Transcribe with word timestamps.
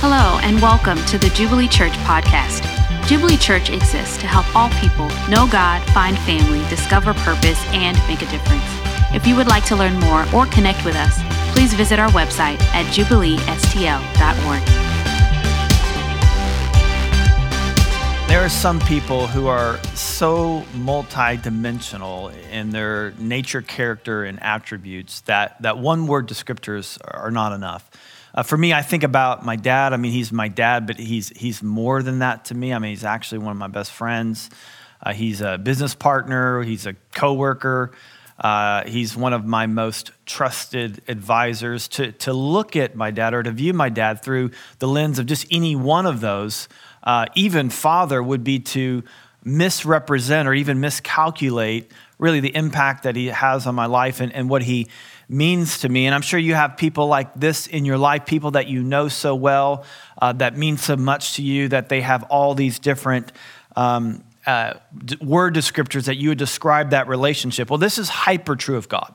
Hello, 0.00 0.38
and 0.44 0.62
welcome 0.62 0.96
to 1.06 1.18
the 1.18 1.28
Jubilee 1.30 1.66
Church 1.66 1.90
podcast. 2.06 2.62
Jubilee 3.08 3.36
Church 3.36 3.68
exists 3.68 4.16
to 4.18 4.28
help 4.28 4.46
all 4.54 4.70
people 4.78 5.08
know 5.28 5.48
God, 5.50 5.82
find 5.90 6.16
family, 6.20 6.60
discover 6.70 7.14
purpose, 7.14 7.60
and 7.72 7.98
make 8.06 8.22
a 8.22 8.30
difference. 8.30 8.62
If 9.12 9.26
you 9.26 9.34
would 9.34 9.48
like 9.48 9.64
to 9.64 9.74
learn 9.74 9.98
more 9.98 10.24
or 10.32 10.46
connect 10.46 10.84
with 10.84 10.94
us, 10.94 11.18
please 11.52 11.74
visit 11.74 11.98
our 11.98 12.10
website 12.10 12.60
at 12.74 12.86
jubileestl.org. 12.94 14.62
There 18.28 18.40
are 18.40 18.48
some 18.48 18.78
people 18.78 19.26
who 19.26 19.48
are 19.48 19.78
so 19.94 20.62
multidimensional 20.74 22.32
in 22.52 22.70
their 22.70 23.14
nature, 23.18 23.62
character, 23.62 24.22
and 24.22 24.40
attributes 24.40 25.22
that, 25.22 25.60
that 25.62 25.78
one 25.78 26.06
word 26.06 26.28
descriptors 26.28 26.98
are 27.04 27.32
not 27.32 27.52
enough. 27.52 27.90
Uh, 28.38 28.44
for 28.44 28.56
me, 28.56 28.72
I 28.72 28.82
think 28.82 29.02
about 29.02 29.44
my 29.44 29.56
dad. 29.56 29.92
I 29.92 29.96
mean, 29.96 30.12
he's 30.12 30.30
my 30.30 30.46
dad, 30.46 30.86
but 30.86 30.96
he's, 30.96 31.30
he's 31.30 31.60
more 31.60 32.04
than 32.04 32.20
that 32.20 32.44
to 32.44 32.54
me. 32.54 32.72
I 32.72 32.78
mean, 32.78 32.90
he's 32.90 33.02
actually 33.02 33.38
one 33.38 33.50
of 33.50 33.56
my 33.56 33.66
best 33.66 33.90
friends. 33.90 34.48
Uh, 35.02 35.12
he's 35.12 35.40
a 35.40 35.58
business 35.58 35.96
partner, 35.96 36.62
he's 36.62 36.86
a 36.86 36.94
coworker. 37.12 37.90
Uh, 38.38 38.84
he's 38.84 39.16
one 39.16 39.32
of 39.32 39.44
my 39.44 39.66
most 39.66 40.12
trusted 40.24 41.02
advisors. 41.08 41.88
To, 41.88 42.12
to 42.12 42.32
look 42.32 42.76
at 42.76 42.94
my 42.94 43.10
dad 43.10 43.34
or 43.34 43.42
to 43.42 43.50
view 43.50 43.72
my 43.72 43.88
dad 43.88 44.22
through 44.22 44.52
the 44.78 44.86
lens 44.86 45.18
of 45.18 45.26
just 45.26 45.44
any 45.50 45.74
one 45.74 46.06
of 46.06 46.20
those, 46.20 46.68
uh, 47.02 47.26
even 47.34 47.70
father, 47.70 48.22
would 48.22 48.44
be 48.44 48.60
to 48.60 49.02
misrepresent 49.44 50.48
or 50.48 50.54
even 50.54 50.80
miscalculate 50.80 51.90
really 52.18 52.40
the 52.40 52.54
impact 52.54 53.04
that 53.04 53.16
he 53.16 53.26
has 53.26 53.66
on 53.66 53.74
my 53.74 53.86
life 53.86 54.20
and, 54.20 54.32
and 54.32 54.50
what 54.50 54.62
he 54.62 54.88
means 55.28 55.78
to 55.80 55.88
me. 55.88 56.06
And 56.06 56.14
I'm 56.14 56.22
sure 56.22 56.40
you 56.40 56.54
have 56.54 56.76
people 56.76 57.06
like 57.06 57.32
this 57.34 57.66
in 57.66 57.84
your 57.84 57.98
life, 57.98 58.26
people 58.26 58.52
that 58.52 58.66
you 58.66 58.82
know 58.82 59.08
so 59.08 59.34
well, 59.34 59.84
uh, 60.20 60.32
that 60.34 60.56
mean 60.56 60.76
so 60.76 60.96
much 60.96 61.34
to 61.34 61.42
you, 61.42 61.68
that 61.68 61.88
they 61.88 62.00
have 62.00 62.24
all 62.24 62.54
these 62.54 62.78
different 62.78 63.32
um, 63.76 64.24
uh, 64.46 64.74
word 65.20 65.54
descriptors 65.54 66.06
that 66.06 66.16
you 66.16 66.30
would 66.30 66.38
describe 66.38 66.90
that 66.90 67.06
relationship. 67.06 67.70
Well, 67.70 67.78
this 67.78 67.98
is 67.98 68.08
hyper 68.08 68.56
true 68.56 68.76
of 68.76 68.88
God. 68.88 69.14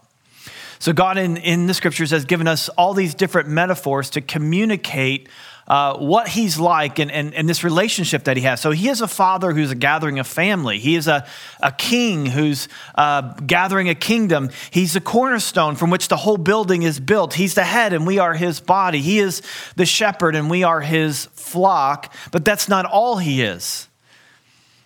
So, 0.80 0.94
God 0.94 1.18
in, 1.18 1.38
in 1.38 1.68
the 1.68 1.74
scriptures 1.74 2.12
has 2.12 2.26
given 2.26 2.48
us 2.48 2.70
all 2.70 2.94
these 2.94 3.16
different 3.16 3.48
metaphors 3.48 4.10
to 4.12 4.22
communicate 4.22 5.30
uh, 5.68 5.98
what 5.98 6.28
he's 6.28 6.60
like 6.60 7.00
and, 7.00 7.10
and, 7.10 7.34
and, 7.34 7.48
this 7.48 7.64
relationship 7.64 8.26
that 8.26 8.36
he 8.36 8.44
has. 8.44 8.60
So 8.60 8.72
he 8.72 8.90
is 8.90 9.00
a 9.00 9.08
father 9.08 9.54
who's 9.54 9.72
a 9.72 9.76
gathering 9.76 10.20
a 10.20 10.24
family. 10.26 10.78
He 10.78 10.96
is 10.96 11.08
a, 11.08 11.26
a 11.62 11.72
king 11.72 12.26
who's 12.26 12.68
uh, 12.96 13.34
gathering 13.46 13.88
a 13.88 13.96
kingdom. 13.96 14.50
He's 14.72 14.94
the 14.94 15.00
cornerstone 15.00 15.76
from 15.76 15.90
which 15.90 16.10
the 16.10 16.18
whole 16.18 16.36
building 16.36 16.84
is 16.84 17.00
built. 17.00 17.36
He's 17.36 17.56
the 17.56 17.64
head 17.64 17.94
and 17.94 18.06
we 18.06 18.20
are 18.20 18.34
his 18.34 18.60
body. 18.60 19.00
He 19.00 19.20
is 19.20 19.42
the 19.78 19.86
shepherd 19.86 20.36
and 20.36 20.50
we 20.50 20.64
are 20.64 20.82
his 20.82 21.26
flock. 21.28 22.14
But 22.34 22.44
that's 22.44 22.68
not 22.68 22.86
all 22.86 23.18
he 23.18 23.42
is. 23.42 23.88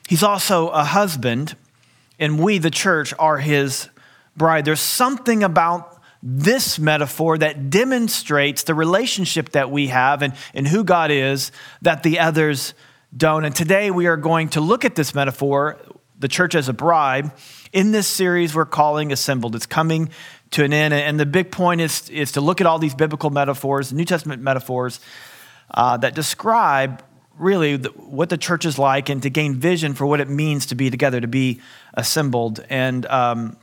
He's 0.08 0.22
also 0.22 0.70
a 0.70 0.84
husband 0.84 1.56
and 2.20 2.40
we, 2.40 2.60
the 2.60 2.72
church, 2.72 3.16
are 3.18 3.40
his 3.40 3.90
bride. 4.36 4.66
There's 4.66 4.80
something 4.80 5.44
about 5.44 5.97
this 6.30 6.78
metaphor 6.78 7.38
that 7.38 7.70
demonstrates 7.70 8.64
the 8.64 8.76
relationship 8.76 9.52
that 9.52 9.72
we 9.72 9.88
have 9.88 10.22
and, 10.22 10.34
and 10.54 10.68
who 10.68 10.84
God 10.84 11.10
is 11.10 11.54
that 11.84 12.04
the 12.04 12.20
others 12.20 12.74
don't. 13.16 13.46
And 13.46 13.56
today 13.56 13.92
we 13.92 14.08
are 14.08 14.18
going 14.18 14.50
to 14.50 14.60
look 14.60 14.84
at 14.84 14.96
this 14.96 15.16
metaphor, 15.16 15.78
the 16.20 16.28
church 16.28 16.54
as 16.54 16.68
a 16.68 16.74
bride, 16.74 17.32
in 17.72 17.94
this 17.94 18.08
series 18.08 18.54
we're 18.54 18.66
calling 18.66 19.14
Assembled. 19.14 19.56
It's 19.56 19.66
coming 19.66 20.10
to 20.52 20.66
an 20.66 20.74
end. 20.74 20.94
And 20.94 21.18
the 21.18 21.26
big 21.26 21.50
point 21.50 21.80
is, 21.80 22.10
is 22.10 22.34
to 22.34 22.42
look 22.42 22.60
at 22.60 22.68
all 22.68 22.78
these 22.78 22.96
biblical 22.96 23.30
metaphors, 23.30 23.94
New 23.94 24.04
Testament 24.04 24.42
metaphors 24.42 25.00
uh, 25.74 25.96
that 25.96 26.14
describe 26.14 27.04
really 27.38 27.78
what 27.78 28.28
the 28.28 28.38
church 28.38 28.66
is 28.66 28.78
like 28.78 29.08
and 29.08 29.24
to 29.24 29.30
gain 29.30 29.56
vision 29.56 29.94
for 29.94 30.06
what 30.06 30.20
it 30.20 30.28
means 30.28 30.66
to 30.66 30.76
be 30.76 30.90
together, 30.90 31.22
to 31.22 31.28
be 31.28 31.62
assembled. 31.94 32.66
And 32.70 33.06
um, 33.06 33.56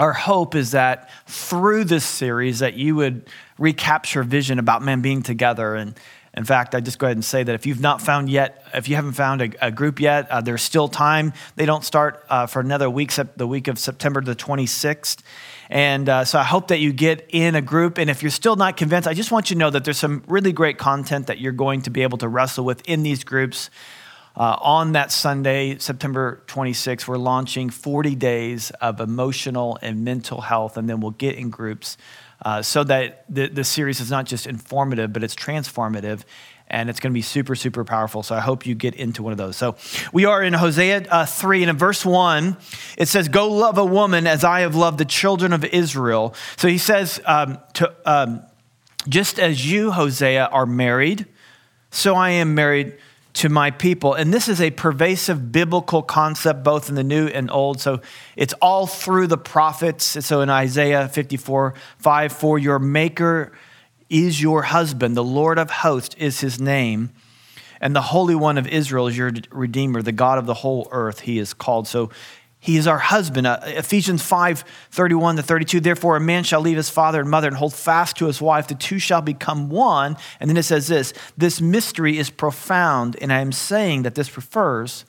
our 0.00 0.14
hope 0.14 0.54
is 0.54 0.70
that 0.70 1.10
through 1.26 1.84
this 1.84 2.06
series 2.06 2.60
that 2.60 2.72
you 2.72 2.96
would 2.96 3.28
recapture 3.58 4.22
vision 4.22 4.58
about 4.58 4.80
men 4.82 5.02
being 5.02 5.22
together 5.22 5.74
and 5.74 5.94
in 6.32 6.44
fact, 6.44 6.76
I 6.76 6.80
just 6.80 7.00
go 7.00 7.08
ahead 7.08 7.16
and 7.16 7.24
say 7.24 7.42
that 7.42 7.54
if 7.56 7.66
you've 7.66 7.80
not 7.80 8.00
found 8.00 8.30
yet, 8.30 8.64
if 8.72 8.88
you 8.88 8.94
haven't 8.94 9.14
found 9.14 9.42
a, 9.42 9.66
a 9.66 9.70
group 9.72 9.98
yet, 9.98 10.30
uh, 10.30 10.40
there's 10.40 10.62
still 10.62 10.86
time. 10.86 11.32
They 11.56 11.66
don't 11.66 11.84
start 11.84 12.24
uh, 12.30 12.46
for 12.46 12.60
another 12.60 12.88
week, 12.88 13.12
the 13.36 13.48
week 13.48 13.66
of 13.66 13.80
September 13.80 14.20
the 14.20 14.36
26th. 14.36 15.22
And 15.68 16.08
uh, 16.08 16.24
so 16.24 16.38
I 16.38 16.44
hope 16.44 16.68
that 16.68 16.78
you 16.78 16.92
get 16.92 17.26
in 17.30 17.56
a 17.56 17.60
group. 17.60 17.98
And 17.98 18.08
if 18.08 18.22
you're 18.22 18.30
still 18.30 18.54
not 18.54 18.76
convinced, 18.76 19.08
I 19.08 19.12
just 19.12 19.32
want 19.32 19.50
you 19.50 19.54
to 19.54 19.58
know 19.58 19.70
that 19.70 19.82
there's 19.82 19.98
some 19.98 20.22
really 20.28 20.52
great 20.52 20.78
content 20.78 21.26
that 21.26 21.40
you're 21.40 21.50
going 21.50 21.82
to 21.82 21.90
be 21.90 22.04
able 22.04 22.18
to 22.18 22.28
wrestle 22.28 22.64
with 22.64 22.88
in 22.88 23.02
these 23.02 23.24
groups. 23.24 23.68
Uh, 24.36 24.56
on 24.60 24.92
that 24.92 25.10
Sunday, 25.10 25.76
September 25.78 26.42
26th, 26.46 27.08
we're 27.08 27.18
launching 27.18 27.68
40 27.68 28.14
days 28.14 28.70
of 28.80 29.00
emotional 29.00 29.78
and 29.82 30.04
mental 30.04 30.40
health, 30.40 30.76
and 30.76 30.88
then 30.88 31.00
we'll 31.00 31.10
get 31.10 31.34
in 31.34 31.50
groups 31.50 31.96
uh, 32.42 32.62
so 32.62 32.84
that 32.84 33.24
the, 33.28 33.48
the 33.48 33.64
series 33.64 34.00
is 34.00 34.10
not 34.10 34.26
just 34.26 34.46
informative, 34.46 35.12
but 35.12 35.22
it's 35.22 35.34
transformative. 35.34 36.22
And 36.72 36.88
it's 36.88 37.00
going 37.00 37.12
to 37.12 37.14
be 37.14 37.22
super, 37.22 37.56
super 37.56 37.84
powerful. 37.84 38.22
So 38.22 38.36
I 38.36 38.38
hope 38.38 38.64
you 38.64 38.76
get 38.76 38.94
into 38.94 39.24
one 39.24 39.32
of 39.32 39.38
those. 39.38 39.56
So 39.56 39.74
we 40.12 40.24
are 40.24 40.40
in 40.40 40.52
Hosea 40.52 41.04
uh, 41.10 41.26
3, 41.26 41.64
and 41.64 41.70
in 41.70 41.76
verse 41.76 42.06
1, 42.06 42.56
it 42.96 43.08
says, 43.08 43.28
Go 43.28 43.48
love 43.50 43.76
a 43.76 43.84
woman 43.84 44.28
as 44.28 44.44
I 44.44 44.60
have 44.60 44.76
loved 44.76 44.98
the 44.98 45.04
children 45.04 45.52
of 45.52 45.64
Israel. 45.64 46.32
So 46.56 46.68
he 46.68 46.78
says, 46.78 47.20
um, 47.26 47.58
to, 47.74 47.92
um, 48.06 48.42
Just 49.08 49.40
as 49.40 49.68
you, 49.68 49.90
Hosea, 49.90 50.46
are 50.46 50.64
married, 50.64 51.26
so 51.90 52.14
I 52.14 52.30
am 52.30 52.54
married 52.54 52.96
to 53.34 53.48
my 53.48 53.70
people. 53.70 54.14
And 54.14 54.34
this 54.34 54.48
is 54.48 54.60
a 54.60 54.70
pervasive 54.70 55.52
biblical 55.52 56.02
concept, 56.02 56.64
both 56.64 56.88
in 56.88 56.94
the 56.94 57.04
New 57.04 57.28
and 57.28 57.50
Old. 57.50 57.80
So 57.80 58.00
it's 58.36 58.54
all 58.54 58.86
through 58.86 59.28
the 59.28 59.38
prophets. 59.38 60.24
So 60.24 60.40
in 60.40 60.50
Isaiah 60.50 61.08
54 61.08 61.74
5, 61.98 62.32
for 62.32 62.58
your 62.58 62.78
maker 62.78 63.52
is 64.08 64.42
your 64.42 64.62
husband, 64.62 65.16
the 65.16 65.24
Lord 65.24 65.58
of 65.58 65.70
hosts 65.70 66.16
is 66.18 66.40
his 66.40 66.60
name. 66.60 67.10
And 67.80 67.96
the 67.96 68.02
Holy 68.02 68.34
One 68.34 68.58
of 68.58 68.66
Israel 68.66 69.06
is 69.06 69.16
your 69.16 69.32
Redeemer, 69.50 70.02
the 70.02 70.12
God 70.12 70.38
of 70.38 70.44
the 70.44 70.54
whole 70.54 70.86
earth, 70.90 71.20
he 71.20 71.38
is 71.38 71.54
called. 71.54 71.88
So 71.88 72.10
he 72.62 72.76
is 72.76 72.86
our 72.86 72.98
husband. 72.98 73.46
Uh, 73.46 73.58
Ephesians 73.64 74.22
5 74.22 74.64
31 74.90 75.36
to 75.36 75.42
32. 75.42 75.80
Therefore, 75.80 76.16
a 76.16 76.20
man 76.20 76.44
shall 76.44 76.60
leave 76.60 76.76
his 76.76 76.90
father 76.90 77.20
and 77.20 77.30
mother 77.30 77.48
and 77.48 77.56
hold 77.56 77.72
fast 77.72 78.16
to 78.18 78.26
his 78.26 78.40
wife. 78.40 78.68
The 78.68 78.74
two 78.74 78.98
shall 78.98 79.22
become 79.22 79.70
one. 79.70 80.16
And 80.38 80.50
then 80.50 80.58
it 80.58 80.64
says 80.64 80.86
this 80.86 81.14
this 81.38 81.60
mystery 81.60 82.18
is 82.18 82.28
profound. 82.28 83.16
And 83.20 83.32
I 83.32 83.40
am 83.40 83.50
saying 83.50 84.02
that 84.02 84.14
this 84.14 84.36
refers 84.36 85.06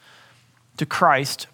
to 0.78 0.86
Christ 0.86 1.48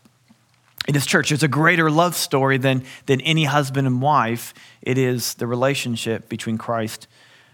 in 0.87 0.93
his 0.93 1.07
church. 1.07 1.31
It's 1.31 1.43
a 1.43 1.47
greater 1.47 1.89
love 1.89 2.15
story 2.15 2.59
than, 2.59 2.83
than 3.07 3.19
any 3.21 3.45
husband 3.45 3.87
and 3.87 3.99
wife. 3.99 4.53
It 4.83 4.99
is 4.99 5.33
the 5.33 5.47
relationship 5.47 6.29
between 6.29 6.59
Christ 6.59 7.07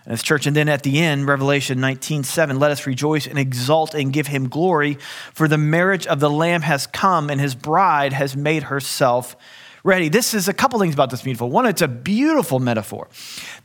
and 0.05 0.11
his 0.11 0.23
church. 0.23 0.45
And 0.45 0.55
then 0.55 0.69
at 0.69 0.83
the 0.83 0.99
end, 0.99 1.27
Revelation 1.27 1.79
19 1.79 2.23
7, 2.23 2.59
let 2.59 2.71
us 2.71 2.85
rejoice 2.85 3.27
and 3.27 3.37
exult 3.37 3.93
and 3.93 4.11
give 4.11 4.27
him 4.27 4.49
glory, 4.49 4.97
for 5.33 5.47
the 5.47 5.57
marriage 5.57 6.07
of 6.07 6.19
the 6.19 6.29
Lamb 6.29 6.61
has 6.61 6.87
come, 6.87 7.29
and 7.29 7.39
his 7.39 7.55
bride 7.55 8.13
has 8.13 8.35
made 8.35 8.63
herself 8.63 9.35
ready. 9.83 10.07
This 10.07 10.33
is 10.33 10.47
a 10.47 10.53
couple 10.53 10.79
things 10.79 10.93
about 10.93 11.09
this 11.09 11.21
beautiful. 11.21 11.49
One, 11.49 11.65
it's 11.65 11.81
a 11.81 11.87
beautiful 11.87 12.59
metaphor. 12.59 13.09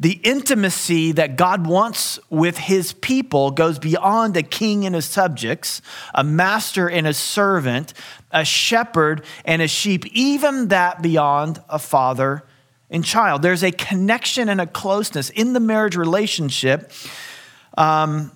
The 0.00 0.20
intimacy 0.24 1.12
that 1.12 1.36
God 1.36 1.66
wants 1.66 2.18
with 2.28 2.58
his 2.58 2.92
people 2.92 3.52
goes 3.52 3.78
beyond 3.78 4.36
a 4.36 4.42
king 4.42 4.84
and 4.84 4.94
his 4.94 5.04
subjects, 5.04 5.80
a 6.14 6.24
master 6.24 6.90
and 6.90 7.06
a 7.06 7.14
servant, 7.14 7.94
a 8.32 8.44
shepherd 8.44 9.24
and 9.44 9.62
a 9.62 9.68
sheep, 9.68 10.06
even 10.06 10.68
that 10.68 11.02
beyond 11.02 11.62
a 11.68 11.78
father 11.78 12.42
and 12.90 13.04
child. 13.04 13.42
There's 13.42 13.62
a 13.62 13.70
connection 13.70 14.48
and 14.48 14.60
a 14.60 14.66
closeness 14.66 15.30
in 15.30 15.52
the 15.52 15.60
marriage 15.60 15.96
relationship 15.96 16.90
um, 17.76 18.32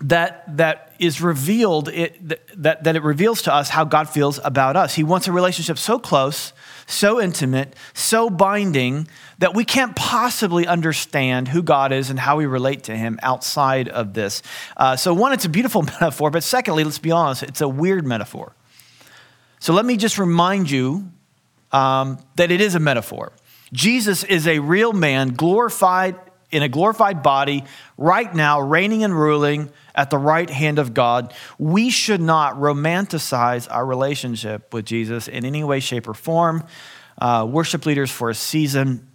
that, 0.00 0.56
that 0.56 0.94
is 0.98 1.20
revealed, 1.20 1.88
it, 1.88 2.16
that, 2.62 2.84
that 2.84 2.96
it 2.96 3.02
reveals 3.02 3.42
to 3.42 3.54
us 3.54 3.70
how 3.70 3.84
God 3.84 4.08
feels 4.08 4.38
about 4.44 4.76
us. 4.76 4.94
He 4.94 5.02
wants 5.02 5.28
a 5.28 5.32
relationship 5.32 5.78
so 5.78 5.98
close, 5.98 6.52
so 6.86 7.20
intimate, 7.20 7.74
so 7.94 8.28
binding 8.28 9.08
that 9.38 9.54
we 9.54 9.64
can't 9.64 9.94
possibly 9.96 10.66
understand 10.66 11.48
who 11.48 11.62
God 11.62 11.92
is 11.92 12.10
and 12.10 12.18
how 12.18 12.36
we 12.36 12.46
relate 12.46 12.84
to 12.84 12.96
Him 12.96 13.18
outside 13.22 13.88
of 13.88 14.14
this. 14.14 14.42
Uh, 14.76 14.96
so, 14.96 15.14
one, 15.14 15.32
it's 15.32 15.44
a 15.44 15.50
beautiful 15.50 15.82
metaphor, 16.00 16.30
but 16.30 16.42
secondly, 16.42 16.84
let's 16.84 16.98
be 16.98 17.10
honest, 17.10 17.42
it's 17.42 17.60
a 17.60 17.68
weird 17.68 18.06
metaphor. 18.06 18.54
So, 19.60 19.72
let 19.72 19.84
me 19.84 19.96
just 19.96 20.18
remind 20.18 20.70
you 20.70 21.10
um, 21.72 22.18
that 22.36 22.50
it 22.50 22.60
is 22.60 22.74
a 22.74 22.80
metaphor. 22.80 23.32
Jesus 23.76 24.24
is 24.24 24.46
a 24.46 24.58
real 24.58 24.94
man, 24.94 25.34
glorified 25.34 26.16
in 26.50 26.62
a 26.62 26.68
glorified 26.68 27.22
body, 27.22 27.64
right 27.98 28.34
now, 28.34 28.60
reigning 28.60 29.04
and 29.04 29.14
ruling 29.14 29.70
at 29.94 30.08
the 30.08 30.16
right 30.16 30.48
hand 30.48 30.78
of 30.78 30.94
God. 30.94 31.34
We 31.58 31.90
should 31.90 32.20
not 32.20 32.54
romanticize 32.54 33.68
our 33.70 33.84
relationship 33.84 34.72
with 34.72 34.86
Jesus 34.86 35.28
in 35.28 35.44
any 35.44 35.62
way, 35.62 35.80
shape, 35.80 36.08
or 36.08 36.14
form. 36.14 36.64
Uh, 37.18 37.46
worship 37.50 37.84
leaders 37.84 38.10
for 38.10 38.30
a 38.30 38.34
season 38.34 39.06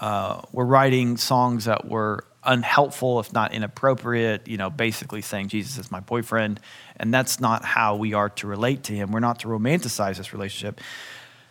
uh, 0.00 0.42
were 0.50 0.64
writing 0.64 1.16
songs 1.16 1.66
that 1.66 1.86
were 1.86 2.24
unhelpful, 2.42 3.20
if 3.20 3.32
not 3.32 3.52
inappropriate, 3.52 4.48
you 4.48 4.56
know, 4.56 4.70
basically 4.70 5.20
saying 5.20 5.48
Jesus 5.48 5.78
is 5.78 5.92
my 5.92 6.00
boyfriend. 6.00 6.58
And 6.96 7.12
that's 7.12 7.38
not 7.38 7.64
how 7.64 7.96
we 7.96 8.14
are 8.14 8.30
to 8.30 8.46
relate 8.46 8.84
to 8.84 8.94
him. 8.94 9.12
We're 9.12 9.20
not 9.20 9.40
to 9.40 9.48
romanticize 9.48 10.16
this 10.16 10.32
relationship. 10.32 10.80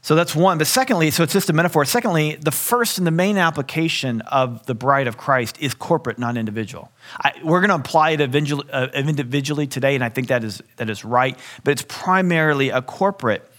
So 0.02 0.16
that's 0.16 0.34
one. 0.36 0.58
But 0.58 0.68
secondly, 0.68 1.12
so 1.12 1.24
it's 1.24 1.34
just 1.34 1.50
a 1.50 1.54
metaphor. 1.54 1.84
Secondly, 1.86 2.36
the 2.36 2.52
first 2.52 2.98
and 2.98 3.06
the 3.06 3.12
main 3.12 3.38
application 3.38 4.22
of 4.22 4.66
the 4.66 4.74
bride 4.74 5.08
of 5.08 5.18
Christ 5.18 5.58
is 5.60 5.74
corporate, 5.74 6.18
not 6.18 6.38
individual. 6.38 6.92
I, 7.22 7.34
we're 7.44 7.60
going 7.60 7.70
to 7.70 7.76
apply 7.76 8.12
it 8.12 8.22
individually, 8.22 8.66
uh, 8.72 8.88
individually 8.94 9.68
today, 9.68 9.96
and 9.96 10.04
I 10.04 10.10
think 10.10 10.30
that 10.30 10.44
is, 10.44 10.62
that 10.78 10.90
is 10.90 11.04
right. 11.04 11.38
But 11.64 11.72
it's 11.72 11.86
primarily 11.88 12.70
a 12.70 12.82
corporate 12.82 13.50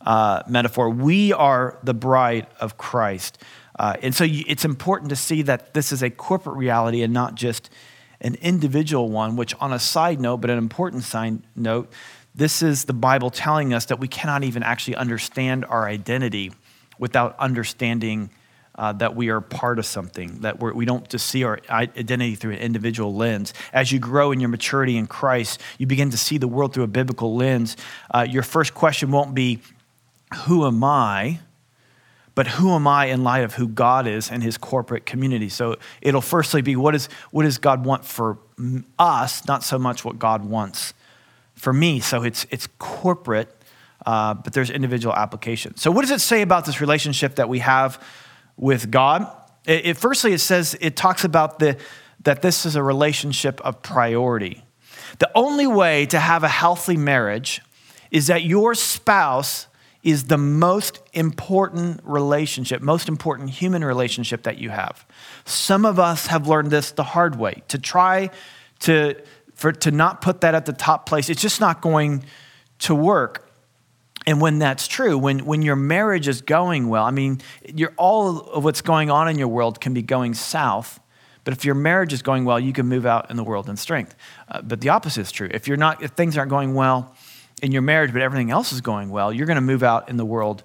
uh, 0.00 0.42
metaphor. 0.48 0.90
We 0.90 1.32
are 1.32 1.78
the 1.84 1.94
bride 1.94 2.46
of 2.58 2.76
Christ. 2.76 3.38
Uh, 3.78 3.94
and 4.02 4.14
so 4.14 4.24
you, 4.24 4.44
it's 4.48 4.64
important 4.64 5.10
to 5.10 5.16
see 5.16 5.42
that 5.42 5.72
this 5.72 5.92
is 5.92 6.02
a 6.02 6.10
corporate 6.10 6.56
reality 6.56 7.02
and 7.02 7.14
not 7.14 7.34
just 7.34 7.70
an 8.20 8.34
individual 8.36 9.08
one, 9.08 9.36
which, 9.36 9.54
on 9.60 9.72
a 9.72 9.78
side 9.78 10.20
note, 10.20 10.38
but 10.38 10.50
an 10.50 10.58
important 10.58 11.04
side 11.04 11.40
note, 11.56 11.90
this 12.34 12.62
is 12.62 12.84
the 12.84 12.92
Bible 12.92 13.30
telling 13.30 13.74
us 13.74 13.86
that 13.86 13.98
we 13.98 14.08
cannot 14.08 14.44
even 14.44 14.62
actually 14.62 14.96
understand 14.96 15.64
our 15.64 15.88
identity 15.88 16.52
without 16.98 17.38
understanding 17.38 18.30
uh, 18.76 18.92
that 18.92 19.16
we 19.16 19.28
are 19.28 19.40
part 19.40 19.78
of 19.78 19.84
something, 19.84 20.40
that 20.40 20.60
we're, 20.60 20.72
we 20.72 20.86
do 20.86 20.92
not 20.92 21.08
just 21.08 21.26
see 21.26 21.44
our 21.44 21.58
identity 21.68 22.34
through 22.34 22.52
an 22.52 22.58
individual 22.58 23.14
lens. 23.14 23.52
As 23.72 23.90
you 23.90 23.98
grow 23.98 24.32
in 24.32 24.40
your 24.40 24.48
maturity 24.48 24.96
in 24.96 25.06
Christ, 25.06 25.60
you 25.76 25.86
begin 25.86 26.10
to 26.10 26.16
see 26.16 26.38
the 26.38 26.48
world 26.48 26.72
through 26.72 26.84
a 26.84 26.88
biblical 26.88 27.34
lens. 27.34 27.76
Uh, 28.10 28.26
your 28.28 28.42
first 28.42 28.74
question 28.74 29.10
won't 29.10 29.34
be, 29.34 29.58
Who 30.46 30.66
am 30.66 30.82
I? 30.84 31.40
but 32.36 32.46
who 32.46 32.70
am 32.70 32.86
I 32.86 33.06
in 33.06 33.22
light 33.22 33.44
of 33.44 33.54
who 33.54 33.68
God 33.68 34.06
is 34.06 34.30
and 34.30 34.42
his 34.42 34.56
corporate 34.56 35.04
community? 35.04 35.50
So 35.50 35.76
it'll 36.00 36.22
firstly 36.22 36.62
be, 36.62 36.76
What, 36.76 36.94
is, 36.94 37.08
what 37.32 37.42
does 37.42 37.58
God 37.58 37.84
want 37.84 38.04
for 38.04 38.38
us, 38.98 39.46
not 39.46 39.62
so 39.62 39.78
much 39.78 40.04
what 40.04 40.18
God 40.18 40.44
wants 40.44 40.94
for 41.60 41.72
me. 41.72 42.00
So 42.00 42.22
it's, 42.22 42.46
it's 42.50 42.66
corporate, 42.78 43.54
uh, 44.06 44.34
but 44.34 44.52
there's 44.52 44.70
individual 44.70 45.14
application. 45.14 45.76
So, 45.76 45.90
what 45.90 46.02
does 46.02 46.10
it 46.10 46.20
say 46.20 46.42
about 46.42 46.64
this 46.64 46.80
relationship 46.80 47.36
that 47.36 47.48
we 47.48 47.60
have 47.60 48.02
with 48.56 48.90
God? 48.90 49.30
It, 49.66 49.86
it, 49.86 49.96
firstly, 49.96 50.32
it 50.32 50.40
says, 50.40 50.76
it 50.80 50.96
talks 50.96 51.24
about 51.24 51.58
the, 51.58 51.76
that 52.24 52.42
this 52.42 52.64
is 52.64 52.76
a 52.76 52.82
relationship 52.82 53.60
of 53.60 53.82
priority. 53.82 54.64
The 55.18 55.30
only 55.34 55.66
way 55.66 56.06
to 56.06 56.18
have 56.18 56.44
a 56.44 56.48
healthy 56.48 56.96
marriage 56.96 57.60
is 58.10 58.28
that 58.28 58.42
your 58.42 58.74
spouse 58.74 59.66
is 60.02 60.24
the 60.24 60.38
most 60.38 61.00
important 61.12 62.00
relationship, 62.04 62.80
most 62.80 63.08
important 63.08 63.50
human 63.50 63.84
relationship 63.84 64.44
that 64.44 64.56
you 64.58 64.70
have. 64.70 65.06
Some 65.44 65.84
of 65.84 65.98
us 65.98 66.28
have 66.28 66.48
learned 66.48 66.70
this 66.70 66.92
the 66.92 67.04
hard 67.04 67.36
way 67.36 67.62
to 67.68 67.78
try 67.78 68.30
to 68.80 69.14
for 69.60 69.72
to 69.72 69.90
not 69.90 70.22
put 70.22 70.40
that 70.40 70.54
at 70.54 70.64
the 70.64 70.72
top 70.72 71.04
place, 71.04 71.28
it's 71.28 71.42
just 71.42 71.60
not 71.60 71.82
going 71.82 72.24
to 72.78 72.94
work. 72.94 73.46
And 74.26 74.40
when 74.40 74.58
that's 74.58 74.88
true, 74.88 75.18
when, 75.18 75.44
when 75.44 75.60
your 75.60 75.76
marriage 75.76 76.28
is 76.28 76.40
going 76.40 76.88
well, 76.88 77.04
I 77.04 77.10
mean, 77.10 77.42
all 77.98 78.40
of 78.40 78.64
what's 78.64 78.80
going 78.80 79.10
on 79.10 79.28
in 79.28 79.36
your 79.36 79.48
world 79.48 79.78
can 79.78 79.92
be 79.92 80.00
going 80.00 80.32
south. 80.32 80.98
But 81.44 81.52
if 81.52 81.66
your 81.66 81.74
marriage 81.74 82.14
is 82.14 82.22
going 82.22 82.46
well, 82.46 82.58
you 82.58 82.72
can 82.72 82.86
move 82.86 83.04
out 83.04 83.30
in 83.30 83.36
the 83.36 83.44
world 83.44 83.68
in 83.68 83.76
strength. 83.76 84.16
Uh, 84.48 84.62
but 84.62 84.80
the 84.80 84.88
opposite 84.88 85.20
is 85.20 85.30
true. 85.30 85.50
If 85.50 85.68
you're 85.68 85.76
not, 85.76 86.02
if 86.02 86.12
things 86.12 86.38
aren't 86.38 86.50
going 86.50 86.72
well 86.72 87.14
in 87.62 87.70
your 87.70 87.82
marriage, 87.82 88.14
but 88.14 88.22
everything 88.22 88.50
else 88.50 88.72
is 88.72 88.80
going 88.80 89.10
well, 89.10 89.30
you're 89.30 89.46
going 89.46 89.56
to 89.56 89.60
move 89.60 89.82
out 89.82 90.08
in 90.08 90.16
the 90.16 90.24
world 90.24 90.62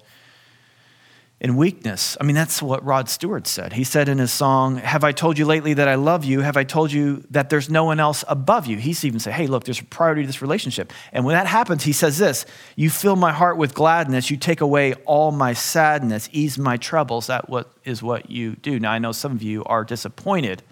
in 1.38 1.54
weakness. 1.56 2.16
I 2.18 2.24
mean, 2.24 2.34
that's 2.34 2.62
what 2.62 2.82
Rod 2.84 3.10
Stewart 3.10 3.46
said. 3.46 3.74
He 3.74 3.84
said 3.84 4.08
in 4.08 4.18
his 4.18 4.32
song, 4.32 4.76
Have 4.76 5.04
I 5.04 5.12
told 5.12 5.36
you 5.36 5.44
lately 5.44 5.74
that 5.74 5.86
I 5.86 5.96
love 5.96 6.24
you? 6.24 6.40
Have 6.40 6.56
I 6.56 6.64
told 6.64 6.90
you 6.90 7.24
that 7.30 7.50
there's 7.50 7.68
no 7.68 7.84
one 7.84 8.00
else 8.00 8.24
above 8.26 8.66
you? 8.66 8.78
He's 8.78 9.04
even 9.04 9.20
said, 9.20 9.34
Hey, 9.34 9.46
look, 9.46 9.64
there's 9.64 9.80
a 9.80 9.84
priority 9.84 10.22
to 10.22 10.26
this 10.26 10.40
relationship. 10.40 10.94
And 11.12 11.26
when 11.26 11.34
that 11.34 11.46
happens, 11.46 11.84
he 11.84 11.92
says 11.92 12.16
this 12.16 12.46
You 12.74 12.88
fill 12.88 13.16
my 13.16 13.32
heart 13.32 13.58
with 13.58 13.74
gladness. 13.74 14.30
You 14.30 14.38
take 14.38 14.62
away 14.62 14.94
all 15.04 15.30
my 15.30 15.52
sadness, 15.52 16.30
ease 16.32 16.58
my 16.58 16.78
troubles. 16.78 17.26
That 17.26 17.50
what 17.50 17.70
is 17.84 18.02
what 18.02 18.30
you 18.30 18.56
do. 18.56 18.80
Now, 18.80 18.92
I 18.92 18.98
know 18.98 19.12
some 19.12 19.32
of 19.32 19.42
you 19.42 19.62
are 19.64 19.84
disappointed 19.84 20.62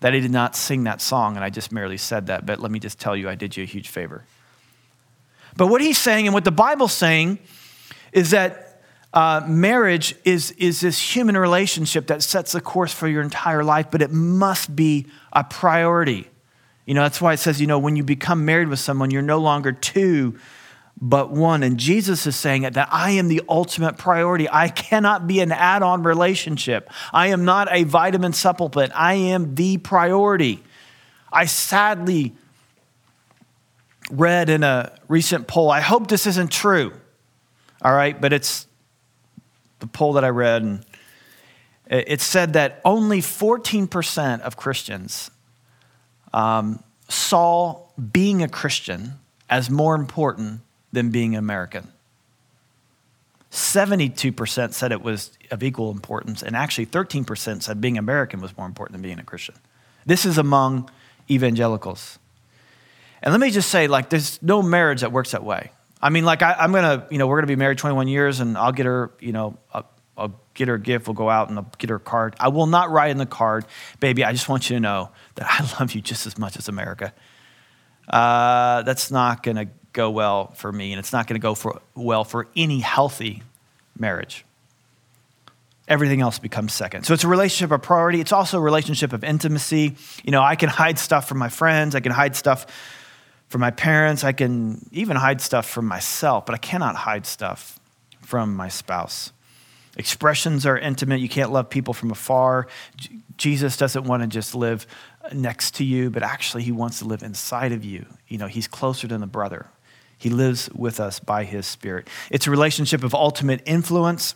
that 0.00 0.12
I 0.14 0.20
did 0.20 0.30
not 0.30 0.54
sing 0.54 0.84
that 0.84 1.00
song, 1.00 1.34
and 1.34 1.44
I 1.44 1.50
just 1.50 1.72
merely 1.72 1.96
said 1.96 2.26
that, 2.26 2.46
but 2.46 2.60
let 2.60 2.70
me 2.70 2.78
just 2.78 3.00
tell 3.00 3.16
you, 3.16 3.28
I 3.28 3.34
did 3.34 3.56
you 3.56 3.64
a 3.64 3.66
huge 3.66 3.88
favor. 3.88 4.24
But 5.56 5.68
what 5.68 5.80
he's 5.80 5.98
saying 5.98 6.26
and 6.26 6.34
what 6.34 6.44
the 6.44 6.52
Bible's 6.52 6.92
saying 6.92 7.38
is 8.12 8.30
that 8.30 8.67
uh, 9.12 9.42
marriage 9.46 10.14
is, 10.24 10.50
is 10.52 10.80
this 10.80 11.16
human 11.16 11.36
relationship 11.36 12.08
that 12.08 12.22
sets 12.22 12.52
the 12.52 12.60
course 12.60 12.92
for 12.92 13.08
your 13.08 13.22
entire 13.22 13.64
life, 13.64 13.90
but 13.90 14.02
it 14.02 14.12
must 14.12 14.74
be 14.74 15.06
a 15.32 15.44
priority. 15.44 16.28
You 16.84 16.94
know, 16.94 17.02
that's 17.02 17.20
why 17.20 17.32
it 17.32 17.38
says, 17.38 17.60
you 17.60 17.66
know, 17.66 17.78
when 17.78 17.96
you 17.96 18.04
become 18.04 18.44
married 18.44 18.68
with 18.68 18.78
someone, 18.78 19.10
you're 19.10 19.22
no 19.22 19.38
longer 19.38 19.72
two, 19.72 20.38
but 21.00 21.30
one. 21.30 21.62
And 21.62 21.78
Jesus 21.78 22.26
is 22.26 22.36
saying 22.36 22.64
it, 22.64 22.74
that 22.74 22.88
I 22.90 23.12
am 23.12 23.28
the 23.28 23.42
ultimate 23.48 23.96
priority. 23.98 24.48
I 24.50 24.68
cannot 24.68 25.26
be 25.26 25.40
an 25.40 25.52
add 25.52 25.82
on 25.82 26.02
relationship. 26.02 26.90
I 27.12 27.28
am 27.28 27.44
not 27.44 27.68
a 27.70 27.84
vitamin 27.84 28.32
supplement. 28.32 28.92
I 28.94 29.14
am 29.14 29.54
the 29.54 29.78
priority. 29.78 30.62
I 31.32 31.46
sadly 31.46 32.34
read 34.10 34.48
in 34.48 34.62
a 34.62 34.92
recent 35.08 35.46
poll, 35.46 35.70
I 35.70 35.80
hope 35.80 36.08
this 36.08 36.26
isn't 36.26 36.50
true, 36.50 36.92
all 37.82 37.92
right, 37.92 38.18
but 38.18 38.32
it's 38.32 38.67
the 39.80 39.86
poll 39.86 40.14
that 40.14 40.24
I 40.24 40.28
read, 40.28 40.62
and 40.62 40.84
it 41.86 42.20
said 42.20 42.52
that 42.52 42.80
only 42.84 43.20
14% 43.20 44.40
of 44.40 44.56
Christians 44.56 45.30
um, 46.32 46.82
saw 47.08 47.80
being 48.12 48.42
a 48.42 48.48
Christian 48.48 49.14
as 49.48 49.70
more 49.70 49.94
important 49.94 50.60
than 50.92 51.10
being 51.10 51.34
American. 51.34 51.88
72% 53.50 54.74
said 54.74 54.92
it 54.92 55.00
was 55.00 55.30
of 55.50 55.62
equal 55.62 55.90
importance, 55.90 56.42
and 56.42 56.54
actually 56.54 56.86
13% 56.86 57.62
said 57.62 57.80
being 57.80 57.96
American 57.96 58.40
was 58.40 58.56
more 58.58 58.66
important 58.66 58.92
than 58.92 59.02
being 59.02 59.18
a 59.18 59.24
Christian. 59.24 59.54
This 60.04 60.26
is 60.26 60.36
among 60.36 60.90
evangelicals. 61.30 62.18
And 63.22 63.32
let 63.32 63.40
me 63.40 63.50
just 63.50 63.70
say, 63.70 63.86
like, 63.88 64.10
there's 64.10 64.40
no 64.42 64.62
marriage 64.62 65.00
that 65.00 65.12
works 65.12 65.30
that 65.30 65.42
way. 65.42 65.70
I 66.00 66.10
mean, 66.10 66.24
like, 66.24 66.42
I, 66.42 66.64
am 66.64 66.72
gonna, 66.72 67.06
you 67.10 67.18
know, 67.18 67.26
we're 67.26 67.38
gonna 67.38 67.48
be 67.48 67.56
married 67.56 67.78
21 67.78 68.08
years, 68.08 68.40
and 68.40 68.56
I'll 68.56 68.72
get 68.72 68.86
her, 68.86 69.10
you 69.20 69.32
know, 69.32 69.58
I'll, 69.72 69.88
I'll 70.16 70.40
get 70.54 70.68
her 70.68 70.74
a 70.74 70.80
gift. 70.80 71.06
We'll 71.06 71.14
go 71.14 71.28
out 71.28 71.48
and 71.48 71.58
I'll 71.58 71.70
get 71.78 71.90
her 71.90 71.96
a 71.96 72.00
card. 72.00 72.36
I 72.38 72.48
will 72.48 72.66
not 72.66 72.90
write 72.90 73.10
in 73.10 73.18
the 73.18 73.26
card, 73.26 73.66
baby. 74.00 74.24
I 74.24 74.32
just 74.32 74.48
want 74.48 74.70
you 74.70 74.76
to 74.76 74.80
know 74.80 75.10
that 75.36 75.46
I 75.48 75.78
love 75.80 75.92
you 75.92 76.00
just 76.00 76.26
as 76.26 76.38
much 76.38 76.56
as 76.56 76.68
America. 76.68 77.12
Uh, 78.08 78.82
that's 78.82 79.10
not 79.10 79.42
gonna 79.42 79.66
go 79.92 80.10
well 80.10 80.52
for 80.52 80.72
me, 80.72 80.92
and 80.92 80.98
it's 80.98 81.12
not 81.12 81.26
gonna 81.26 81.40
go 81.40 81.54
for 81.54 81.80
well 81.94 82.24
for 82.24 82.46
any 82.56 82.80
healthy 82.80 83.42
marriage. 83.98 84.44
Everything 85.88 86.20
else 86.20 86.38
becomes 86.38 86.74
second. 86.74 87.04
So 87.04 87.14
it's 87.14 87.24
a 87.24 87.28
relationship 87.28 87.72
of 87.72 87.80
priority. 87.80 88.20
It's 88.20 88.32
also 88.32 88.58
a 88.58 88.60
relationship 88.60 89.14
of 89.14 89.24
intimacy. 89.24 89.96
You 90.22 90.32
know, 90.32 90.42
I 90.42 90.54
can 90.54 90.68
hide 90.68 90.98
stuff 90.98 91.26
from 91.26 91.38
my 91.38 91.48
friends. 91.48 91.94
I 91.94 92.00
can 92.00 92.12
hide 92.12 92.36
stuff 92.36 92.66
from 93.48 93.60
my 93.60 93.70
parents. 93.70 94.24
I 94.24 94.32
can 94.32 94.88
even 94.92 95.16
hide 95.16 95.40
stuff 95.40 95.68
from 95.68 95.86
myself, 95.86 96.46
but 96.46 96.54
I 96.54 96.58
cannot 96.58 96.96
hide 96.96 97.26
stuff 97.26 97.78
from 98.20 98.54
my 98.54 98.68
spouse. 98.68 99.32
Expressions 99.96 100.64
are 100.64 100.78
intimate. 100.78 101.20
You 101.20 101.28
can't 101.28 101.50
love 101.50 101.70
people 101.70 101.92
from 101.92 102.10
afar. 102.10 102.68
J- 102.96 103.10
Jesus 103.36 103.76
doesn't 103.76 104.04
want 104.04 104.22
to 104.22 104.28
just 104.28 104.54
live 104.54 104.86
next 105.32 105.74
to 105.76 105.84
you, 105.84 106.10
but 106.10 106.22
actually, 106.22 106.62
he 106.62 106.72
wants 106.72 107.00
to 107.00 107.04
live 107.04 107.22
inside 107.22 107.72
of 107.72 107.84
you. 107.84 108.06
You 108.28 108.38
know, 108.38 108.46
he's 108.46 108.68
closer 108.68 109.06
than 109.06 109.22
a 109.22 109.26
brother. 109.26 109.66
He 110.16 110.30
lives 110.30 110.68
with 110.74 111.00
us 111.00 111.20
by 111.20 111.44
his 111.44 111.66
spirit. 111.66 112.08
It's 112.30 112.46
a 112.46 112.50
relationship 112.50 113.04
of 113.04 113.14
ultimate 113.14 113.62
influence. 113.66 114.34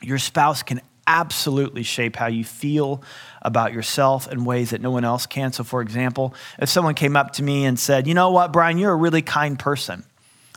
Your 0.00 0.18
spouse 0.18 0.62
can 0.62 0.80
absolutely 1.12 1.82
shape 1.82 2.16
how 2.16 2.26
you 2.26 2.42
feel 2.42 3.02
about 3.42 3.72
yourself 3.74 4.30
in 4.32 4.44
ways 4.44 4.70
that 4.70 4.80
no 4.80 4.90
one 4.90 5.04
else 5.04 5.26
can. 5.26 5.52
So, 5.52 5.62
for 5.62 5.82
example, 5.82 6.34
if 6.58 6.70
someone 6.70 6.94
came 6.94 7.16
up 7.16 7.32
to 7.34 7.42
me 7.42 7.66
and 7.66 7.78
said, 7.78 8.06
You 8.06 8.14
know 8.14 8.30
what, 8.30 8.52
Brian, 8.52 8.78
you're 8.78 8.92
a 8.92 8.96
really 8.96 9.20
kind 9.20 9.58
person, 9.58 10.04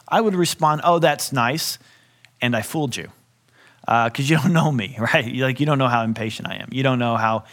I 0.08 0.22
would 0.22 0.34
respond, 0.34 0.82
Oh, 0.84 1.00
that's 1.00 1.34
nice. 1.34 1.78
And 2.42 2.56
I 2.56 2.62
fooled 2.62 2.96
you. 2.96 3.10
Because 3.82 4.20
uh, 4.20 4.34
you 4.34 4.38
don't 4.38 4.54
know 4.54 4.72
me, 4.72 4.98
right? 5.14 5.36
Like, 5.36 5.60
you 5.60 5.66
don't 5.66 5.78
know 5.78 5.90
how 5.90 6.04
impatient 6.04 6.48
I 6.48 6.56
am. 6.56 6.70
You 6.72 6.84
don't 6.84 7.00
know 7.00 7.18
how, 7.18 7.44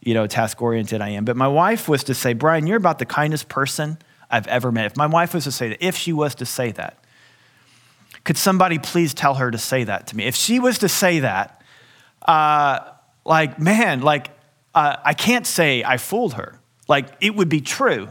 you 0.00 0.14
know, 0.14 0.26
task 0.26 0.60
oriented 0.60 1.00
I 1.00 1.10
am. 1.10 1.24
But 1.24 1.36
my 1.36 1.48
wife 1.48 1.88
was 1.88 2.04
to 2.04 2.14
say, 2.14 2.32
Brian, 2.34 2.66
you're 2.66 2.76
about 2.76 2.98
the 2.98 3.06
kindest 3.06 3.48
person 3.48 3.98
I've 4.30 4.48
ever 4.48 4.72
met. 4.72 4.86
If 4.86 4.96
my 4.96 5.06
wife 5.06 5.32
was 5.32 5.44
to 5.44 5.52
say 5.52 5.68
that, 5.70 5.84
if 5.84 5.96
she 5.96 6.12
was 6.12 6.34
to 6.36 6.46
say 6.46 6.72
that, 6.72 7.04
could 8.24 8.36
somebody 8.36 8.78
please 8.78 9.14
tell 9.14 9.34
her 9.34 9.50
to 9.50 9.58
say 9.58 9.84
that 9.84 10.08
to 10.08 10.16
me? 10.16 10.24
If 10.24 10.34
she 10.34 10.58
was 10.58 10.78
to 10.78 10.88
say 10.88 11.20
that, 11.20 11.57
uh, 12.22 12.80
like, 13.24 13.58
man, 13.58 14.00
like, 14.00 14.30
uh, 14.74 14.96
I 15.04 15.14
can't 15.14 15.46
say 15.46 15.82
I 15.84 15.96
fooled 15.96 16.34
her. 16.34 16.58
Like, 16.88 17.08
it 17.20 17.34
would 17.34 17.48
be 17.48 17.60
true. 17.60 18.08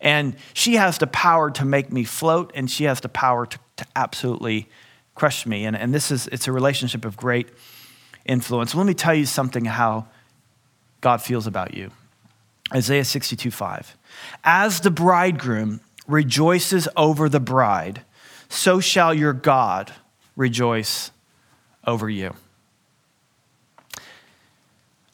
And 0.00 0.36
she 0.54 0.74
has 0.74 0.98
the 0.98 1.06
power 1.06 1.50
to 1.52 1.64
make 1.64 1.92
me 1.92 2.04
float, 2.04 2.52
and 2.54 2.70
she 2.70 2.84
has 2.84 3.00
the 3.00 3.08
power 3.08 3.46
to, 3.46 3.58
to 3.76 3.86
absolutely 3.96 4.68
crush 5.14 5.46
me. 5.46 5.64
And, 5.64 5.76
and 5.76 5.92
this 5.92 6.10
is, 6.10 6.28
it's 6.28 6.46
a 6.46 6.52
relationship 6.52 7.04
of 7.04 7.16
great 7.16 7.48
influence. 8.24 8.74
Let 8.74 8.86
me 8.86 8.94
tell 8.94 9.14
you 9.14 9.26
something 9.26 9.64
how 9.64 10.06
God 11.00 11.20
feels 11.20 11.46
about 11.46 11.74
you. 11.74 11.90
Isaiah 12.72 13.04
62 13.04 13.50
5. 13.50 13.96
As 14.44 14.80
the 14.80 14.90
bridegroom 14.90 15.80
rejoices 16.06 16.88
over 16.96 17.28
the 17.28 17.40
bride, 17.40 18.02
so 18.48 18.80
shall 18.80 19.12
your 19.14 19.32
God 19.32 19.92
rejoice 20.36 21.10
over 21.86 22.08
you. 22.08 22.34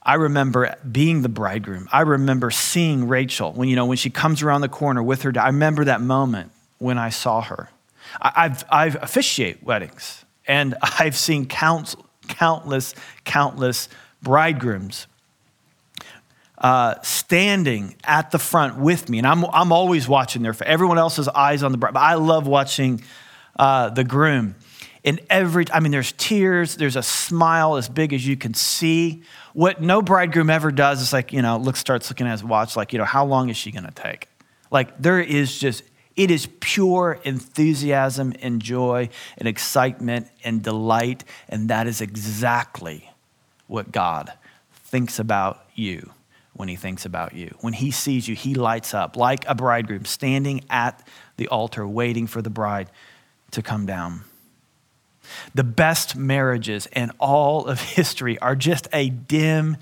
I 0.05 0.15
remember 0.15 0.77
being 0.91 1.23
the 1.23 1.29
bridegroom. 1.29 1.89
I 1.91 2.03
remember 2.03 2.51
seeing 2.51 3.09
Rachel 3.09 3.53
when, 3.53 3.69
you 3.69 3.77
know, 3.77 3.87
when 3.87 3.97
she 3.97 4.11
comes 4.11 4.43
around 4.43 4.61
the 4.61 4.69
corner 4.69 5.03
with 5.03 5.23
her. 5.23 5.33
I 5.39 5.47
remember 5.47 5.85
that 5.87 6.01
moment 6.01 6.53
when 6.79 6.99
I 6.99 7.09
saw 7.09 7.41
her. 7.41 7.71
I've, 8.21 8.65
I've 8.71 9.03
officiate 9.03 9.63
weddings 9.63 10.25
and 10.47 10.75
I've 10.83 11.17
seen 11.17 11.47
counts, 11.47 11.97
countless, 12.29 12.95
countless 13.25 13.89
bridegrooms 14.23 15.07
uh, 16.59 17.01
standing 17.03 17.95
at 18.05 18.31
the 18.31 18.39
front 18.39 18.79
with 18.79 19.09
me. 19.09 19.19
And 19.19 19.27
I'm, 19.27 19.45
I'm 19.47 19.73
always 19.73 20.09
watching 20.09 20.43
there 20.43 20.55
for 20.55 20.65
everyone 20.65 20.99
else's 20.99 21.29
eyes 21.29 21.63
on 21.63 21.73
the 21.73 21.79
bride. 21.79 21.95
But 21.95 22.01
I 22.01 22.15
love 22.15 22.47
watching 22.47 23.03
uh, 23.59 23.91
the 23.91 24.05
groom. 24.05 24.55
In 25.05 25.21
every, 25.29 25.67
I 25.71 25.81
mean, 25.81 25.93
there's 25.93 26.13
tears, 26.13 26.77
there's 26.77 26.97
a 26.97 27.03
smile 27.03 27.77
as 27.77 27.91
big 27.91 28.15
as 28.15 28.27
you 28.27 28.37
can 28.37 28.55
see. 28.55 29.23
What 29.53 29.83
no 29.83 30.01
bridegroom 30.01 30.49
ever 30.49 30.73
does 30.73 31.03
is 31.03 31.13
like, 31.13 31.33
you 31.33 31.43
know, 31.43 31.59
look, 31.59 31.77
starts 31.77 32.11
looking 32.11 32.27
at 32.27 32.33
his 32.33 32.43
watch, 32.43 32.75
like, 32.75 32.93
you 32.95 32.99
know, 32.99 33.05
how 33.05 33.27
long 33.27 33.51
is 33.51 33.57
she 33.57 33.71
gonna 33.71 33.93
take? 33.95 34.29
Like, 34.71 34.99
there 34.99 35.21
is 35.21 35.59
just, 35.59 35.85
it 36.17 36.31
is 36.31 36.49
pure 36.61 37.21
enthusiasm 37.23 38.33
and 38.41 38.63
joy 38.63 39.11
and 39.37 39.47
excitement 39.47 40.29
and 40.43 40.63
delight. 40.63 41.23
And 41.49 41.69
that 41.69 41.87
is 41.87 42.01
exactly 42.01 43.11
what 43.67 43.93
God 43.93 44.33
thinks 44.73 45.19
about 45.19 45.67
you 45.75 46.13
when 46.55 46.69
he 46.69 46.77
thinks 46.77 47.05
about 47.05 47.35
you. 47.35 47.55
When 47.61 47.73
he 47.73 47.91
sees 47.91 48.27
you, 48.27 48.35
he 48.35 48.55
lights 48.55 48.95
up 48.95 49.17
like 49.17 49.45
a 49.49 49.55
bridegroom 49.55 50.05
standing 50.07 50.65
at 50.71 51.07
the 51.37 51.49
altar 51.49 51.87
waiting 51.87 52.27
for 52.27 52.41
the 52.41 52.51
bride 52.51 52.91
to 53.51 53.61
come 53.61 53.87
down. 53.87 54.23
The 55.55 55.65
best 55.65 56.17
marriages 56.17 56.87
in 56.93 57.11
all 57.19 57.67
of 57.67 57.81
history 57.95 58.39
are 58.39 58.57
just 58.57 58.89
a 58.93 59.09
dim 59.09 59.77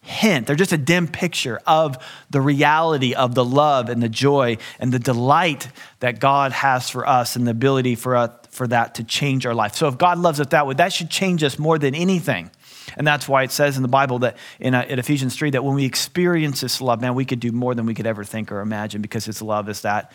hint. 0.00 0.46
They're 0.46 0.56
just 0.56 0.72
a 0.72 0.78
dim 0.78 1.06
picture 1.06 1.60
of 1.66 1.98
the 2.30 2.40
reality 2.40 3.14
of 3.14 3.34
the 3.34 3.44
love 3.44 3.88
and 3.88 4.02
the 4.02 4.08
joy 4.08 4.56
and 4.78 4.92
the 4.92 4.98
delight 4.98 5.68
that 6.00 6.18
God 6.18 6.52
has 6.52 6.88
for 6.88 7.06
us 7.06 7.36
and 7.36 7.46
the 7.46 7.50
ability 7.50 7.94
for, 7.94 8.16
us, 8.16 8.30
for 8.50 8.66
that 8.68 8.94
to 8.96 9.04
change 9.04 9.44
our 9.44 9.54
life. 9.54 9.74
So 9.74 9.86
if 9.88 9.98
God 9.98 10.18
loves 10.18 10.40
us 10.40 10.46
that 10.48 10.66
way, 10.66 10.74
that 10.74 10.92
should 10.92 11.10
change 11.10 11.42
us 11.44 11.58
more 11.58 11.78
than 11.78 11.94
anything. 11.94 12.50
And 12.96 13.06
that's 13.06 13.28
why 13.28 13.42
it 13.42 13.50
says 13.50 13.76
in 13.76 13.82
the 13.82 13.88
Bible 13.88 14.20
that 14.20 14.36
in, 14.58 14.74
uh, 14.74 14.86
in 14.88 14.98
Ephesians 14.98 15.36
3 15.36 15.50
that 15.50 15.62
when 15.62 15.74
we 15.74 15.84
experience 15.84 16.62
this 16.62 16.80
love, 16.80 17.00
man, 17.02 17.14
we 17.14 17.26
could 17.26 17.40
do 17.40 17.52
more 17.52 17.74
than 17.74 17.84
we 17.84 17.94
could 17.94 18.06
ever 18.06 18.24
think 18.24 18.50
or 18.50 18.60
imagine 18.60 19.02
because 19.02 19.26
His 19.26 19.42
love 19.42 19.68
is 19.68 19.82
that 19.82 20.12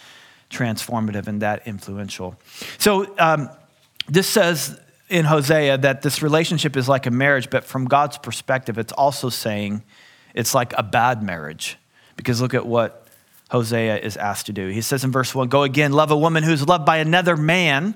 transformative 0.50 1.28
and 1.28 1.42
that 1.42 1.68
influential. 1.68 2.36
So 2.80 3.16
um, 3.20 3.50
this 4.08 4.28
says 4.28 4.80
in 5.14 5.26
Hosea 5.26 5.78
that 5.78 6.02
this 6.02 6.24
relationship 6.24 6.76
is 6.76 6.90
like 6.90 7.06
a 7.06 7.12
marriage, 7.12 7.52
but 7.52 7.64
from 7.64 7.86
God's 7.86 8.18
perspective, 8.18 8.80
it's 8.80 8.92
also 8.94 9.30
saying 9.30 9.84
it's 10.34 10.56
like 10.56 10.74
a 10.76 10.82
bad 10.82 11.22
marriage. 11.22 11.78
Because 12.16 12.42
look 12.42 12.56
at 12.56 12.66
what 12.66 13.08
Hosea 13.52 14.00
is 14.00 14.18
asked 14.18 14.48
to 14.48 14.54
do. 14.54 14.70
He 14.70 14.82
says 14.82 15.04
in 15.04 15.12
verse 15.12 15.36
1 15.36 15.50
Go 15.50 15.62
again, 15.62 15.94
love 15.94 16.10
a 16.10 16.18
woman 16.18 16.42
who's 16.42 16.68
loved 16.68 16.88
by 16.88 16.98
another 16.98 17.38
man 17.38 17.94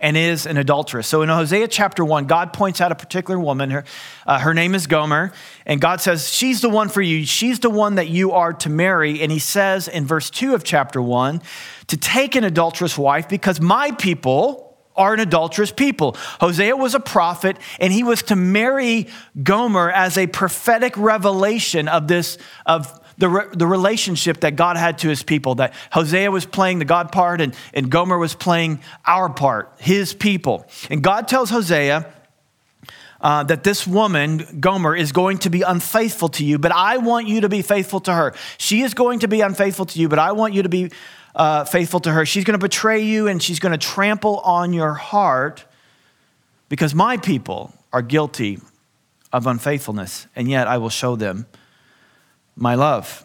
and 0.00 0.16
is 0.16 0.46
an 0.46 0.56
adulteress. 0.56 1.06
So 1.06 1.20
in 1.20 1.28
Hosea 1.28 1.68
chapter 1.68 2.06
1, 2.06 2.24
God 2.24 2.54
points 2.54 2.80
out 2.80 2.90
a 2.90 2.94
particular 2.94 3.38
woman. 3.38 3.68
Her, 3.68 3.84
uh, 4.26 4.38
her 4.38 4.54
name 4.54 4.74
is 4.74 4.86
Gomer. 4.86 5.34
And 5.66 5.78
God 5.78 6.00
says, 6.00 6.32
She's 6.32 6.62
the 6.62 6.70
one 6.70 6.88
for 6.88 7.02
you. 7.02 7.26
She's 7.26 7.60
the 7.60 7.68
one 7.68 7.96
that 7.96 8.08
you 8.08 8.32
are 8.32 8.54
to 8.54 8.70
marry. 8.70 9.20
And 9.20 9.30
he 9.30 9.38
says 9.38 9.88
in 9.88 10.06
verse 10.06 10.30
2 10.30 10.54
of 10.54 10.64
chapter 10.64 11.02
1 11.02 11.42
to 11.88 11.96
take 11.98 12.34
an 12.34 12.44
adulterous 12.44 12.96
wife 12.96 13.28
because 13.28 13.60
my 13.60 13.90
people, 13.90 14.69
are 14.96 15.14
an 15.14 15.20
adulterous 15.20 15.72
people. 15.72 16.16
Hosea 16.40 16.76
was 16.76 16.94
a 16.94 17.00
prophet, 17.00 17.56
and 17.78 17.92
he 17.92 18.02
was 18.02 18.22
to 18.24 18.36
marry 18.36 19.08
Gomer 19.42 19.90
as 19.90 20.18
a 20.18 20.26
prophetic 20.26 20.96
revelation 20.96 21.88
of 21.88 22.08
this, 22.08 22.38
of 22.66 23.00
the, 23.18 23.28
re- 23.28 23.46
the 23.52 23.66
relationship 23.66 24.40
that 24.40 24.56
God 24.56 24.76
had 24.76 24.98
to 24.98 25.08
his 25.08 25.22
people. 25.22 25.56
That 25.56 25.74
Hosea 25.92 26.30
was 26.30 26.44
playing 26.44 26.80
the 26.80 26.84
God 26.84 27.12
part, 27.12 27.40
and, 27.40 27.54
and 27.72 27.90
Gomer 27.90 28.18
was 28.18 28.34
playing 28.34 28.80
our 29.06 29.28
part, 29.28 29.72
his 29.78 30.12
people. 30.12 30.66
And 30.90 31.02
God 31.02 31.28
tells 31.28 31.50
Hosea, 31.50 32.12
uh, 33.20 33.44
that 33.44 33.64
this 33.64 33.86
woman, 33.86 34.60
Gomer, 34.60 34.96
is 34.96 35.12
going 35.12 35.38
to 35.38 35.50
be 35.50 35.60
unfaithful 35.60 36.30
to 36.30 36.44
you, 36.44 36.58
but 36.58 36.72
I 36.72 36.96
want 36.96 37.28
you 37.28 37.42
to 37.42 37.50
be 37.50 37.60
faithful 37.60 38.00
to 38.00 38.14
her. 38.14 38.34
She 38.56 38.80
is 38.80 38.94
going 38.94 39.18
to 39.20 39.28
be 39.28 39.42
unfaithful 39.42 39.84
to 39.86 40.00
you, 40.00 40.08
but 40.08 40.18
I 40.18 40.32
want 40.32 40.54
you 40.54 40.62
to 40.62 40.70
be 40.70 40.90
uh, 41.34 41.64
faithful 41.64 42.00
to 42.00 42.12
her. 42.12 42.24
She's 42.26 42.44
going 42.44 42.58
to 42.58 42.64
betray 42.64 43.00
you 43.00 43.28
and 43.28 43.42
she's 43.42 43.58
going 43.58 43.72
to 43.72 43.78
trample 43.78 44.38
on 44.38 44.72
your 44.72 44.94
heart 44.94 45.64
because 46.68 46.94
my 46.94 47.16
people 47.16 47.74
are 47.92 48.02
guilty 48.02 48.60
of 49.32 49.46
unfaithfulness, 49.46 50.26
and 50.34 50.48
yet 50.48 50.66
I 50.66 50.78
will 50.78 50.88
show 50.88 51.16
them 51.16 51.46
my 52.56 52.74
love. 52.74 53.24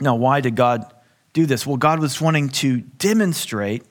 Now, 0.00 0.14
why 0.14 0.40
did 0.40 0.56
God 0.56 0.92
do 1.32 1.46
this? 1.46 1.66
Well, 1.66 1.76
God 1.76 2.00
was 2.00 2.20
wanting 2.20 2.48
to 2.50 2.80
demonstrate 2.80 3.84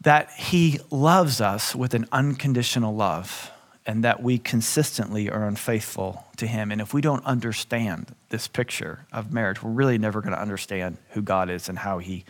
that 0.00 0.30
He 0.32 0.80
loves 0.90 1.40
us 1.40 1.74
with 1.74 1.94
an 1.94 2.06
unconditional 2.12 2.94
love 2.94 3.51
and 3.84 4.04
that 4.04 4.22
we 4.22 4.38
consistently 4.38 5.28
are 5.28 5.46
unfaithful 5.46 6.24
to 6.36 6.46
Him. 6.46 6.70
And 6.70 6.80
if 6.80 6.94
we 6.94 7.00
don't 7.00 7.24
understand 7.24 8.14
this 8.28 8.46
picture 8.46 9.06
of 9.12 9.32
marriage, 9.32 9.62
we're 9.62 9.70
really 9.70 9.98
never 9.98 10.20
going 10.20 10.34
to 10.34 10.40
understand 10.40 10.98
who 11.10 11.22
God 11.22 11.50
is 11.50 11.68
and 11.68 11.78
how 11.78 11.98
He 11.98 12.24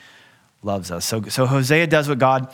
loves 0.63 0.91
us. 0.91 1.05
So, 1.05 1.23
so 1.23 1.47
Hosea 1.47 1.87
does 1.87 2.09
what 2.09 2.19
God 2.19 2.53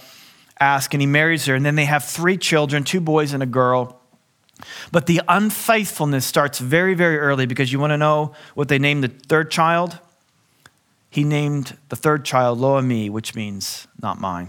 asks, 0.61 0.93
and 0.95 1.01
he 1.01 1.07
marries 1.07 1.47
her, 1.47 1.55
and 1.55 1.65
then 1.65 1.77
they 1.77 1.85
have 1.85 2.05
three 2.05 2.37
children 2.37 2.85
two 2.85 3.01
boys 3.01 3.33
and 3.33 3.43
a 3.43 3.47
girl. 3.47 4.01
But 4.91 5.07
the 5.07 5.21
unfaithfulness 5.29 6.27
starts 6.27 6.59
very, 6.59 6.95
very 6.95 7.19
early 7.19 7.47
because 7.47 7.73
you 7.73 7.79
want 7.79 7.93
to 7.93 7.97
know 7.97 8.33
what 8.55 8.69
they 8.69 8.79
named 8.79 9.05
the 9.05 9.09
third 9.09 9.51
child? 9.51 9.99
He 11.11 11.23
named 11.23 11.77
the 11.89 11.97
third 11.97 12.25
child 12.25 12.59
Lo-ammi, 12.59 13.09
which 13.11 13.35
means 13.35 13.87
not 14.03 14.21
mine. 14.21 14.49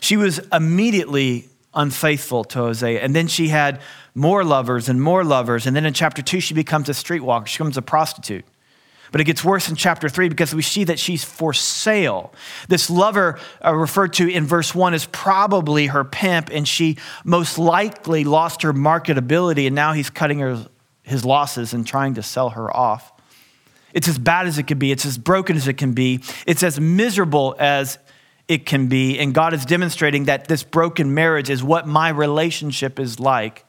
She 0.00 0.16
was 0.16 0.40
immediately 0.52 1.48
unfaithful 1.78 2.44
to 2.44 2.58
Hosea. 2.58 3.00
And 3.00 3.16
then 3.16 3.28
she 3.28 3.48
had 3.48 3.80
more 4.14 4.44
lovers 4.44 4.88
and 4.88 5.00
more 5.00 5.24
lovers. 5.24 5.66
And 5.66 5.74
then 5.74 5.86
in 5.86 5.94
chapter 5.94 6.20
two, 6.20 6.40
she 6.40 6.52
becomes 6.52 6.88
a 6.88 6.92
streetwalker, 6.92 7.46
she 7.46 7.56
becomes 7.56 7.78
a 7.78 7.82
prostitute. 7.82 8.44
But 9.10 9.22
it 9.22 9.24
gets 9.24 9.42
worse 9.42 9.70
in 9.70 9.76
chapter 9.76 10.10
three 10.10 10.28
because 10.28 10.54
we 10.54 10.60
see 10.60 10.84
that 10.84 10.98
she's 10.98 11.24
for 11.24 11.54
sale. 11.54 12.32
This 12.68 12.90
lover 12.90 13.38
uh, 13.64 13.74
referred 13.74 14.12
to 14.14 14.28
in 14.28 14.44
verse 14.44 14.74
one 14.74 14.92
is 14.92 15.06
probably 15.06 15.86
her 15.86 16.04
pimp, 16.04 16.50
and 16.52 16.68
she 16.68 16.98
most 17.24 17.58
likely 17.58 18.24
lost 18.24 18.60
her 18.62 18.74
marketability, 18.74 19.66
and 19.66 19.74
now 19.74 19.94
he's 19.94 20.10
cutting 20.10 20.40
her, 20.40 20.66
his 21.04 21.24
losses 21.24 21.72
and 21.72 21.86
trying 21.86 22.14
to 22.14 22.22
sell 22.22 22.50
her 22.50 22.76
off. 22.76 23.12
It's 23.94 24.08
as 24.08 24.18
bad 24.18 24.46
as 24.46 24.58
it 24.58 24.66
can 24.66 24.78
be, 24.78 24.92
it's 24.92 25.06
as 25.06 25.16
broken 25.16 25.56
as 25.56 25.66
it 25.68 25.78
can 25.78 25.92
be, 25.92 26.20
it's 26.46 26.62
as 26.62 26.78
miserable 26.78 27.56
as 27.58 27.98
it 28.48 28.64
can 28.64 28.88
be. 28.88 29.18
And 29.18 29.34
God 29.34 29.52
is 29.52 29.64
demonstrating 29.64 30.24
that 30.24 30.48
this 30.48 30.62
broken 30.62 31.14
marriage 31.14 31.50
is 31.50 31.62
what 31.62 31.86
my 31.86 32.08
relationship 32.08 32.98
is 32.98 33.20
like 33.20 33.64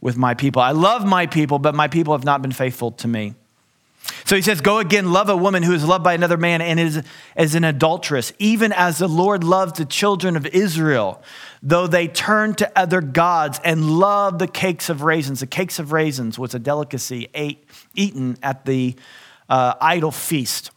with 0.00 0.16
my 0.16 0.34
people. 0.34 0.62
I 0.62 0.70
love 0.70 1.04
my 1.04 1.26
people, 1.26 1.58
but 1.58 1.74
my 1.74 1.88
people 1.88 2.14
have 2.14 2.24
not 2.24 2.40
been 2.40 2.52
faithful 2.52 2.92
to 2.92 3.08
me. 3.08 3.34
So 4.24 4.36
he 4.36 4.42
says, 4.42 4.60
Go 4.60 4.78
again, 4.78 5.12
love 5.12 5.28
a 5.28 5.36
woman 5.36 5.62
who 5.62 5.72
is 5.72 5.84
loved 5.84 6.04
by 6.04 6.14
another 6.14 6.36
man 6.36 6.60
and 6.60 6.78
is 6.78 7.02
as 7.36 7.54
an 7.54 7.64
adulteress, 7.64 8.32
even 8.38 8.72
as 8.72 8.98
the 8.98 9.08
Lord 9.08 9.42
loved 9.42 9.76
the 9.76 9.84
children 9.84 10.36
of 10.36 10.46
Israel, 10.46 11.20
though 11.62 11.86
they 11.86 12.08
turned 12.08 12.58
to 12.58 12.78
other 12.78 13.00
gods 13.00 13.60
and 13.64 13.98
loved 13.98 14.38
the 14.38 14.46
cakes 14.46 14.88
of 14.88 15.02
raisins. 15.02 15.40
The 15.40 15.46
cakes 15.46 15.78
of 15.78 15.92
raisins 15.92 16.38
was 16.38 16.54
a 16.54 16.58
delicacy 16.58 17.28
ate, 17.34 17.64
eaten 17.94 18.38
at 18.42 18.64
the 18.64 18.94
uh, 19.48 19.74
idol 19.80 20.12
feast. 20.12 20.70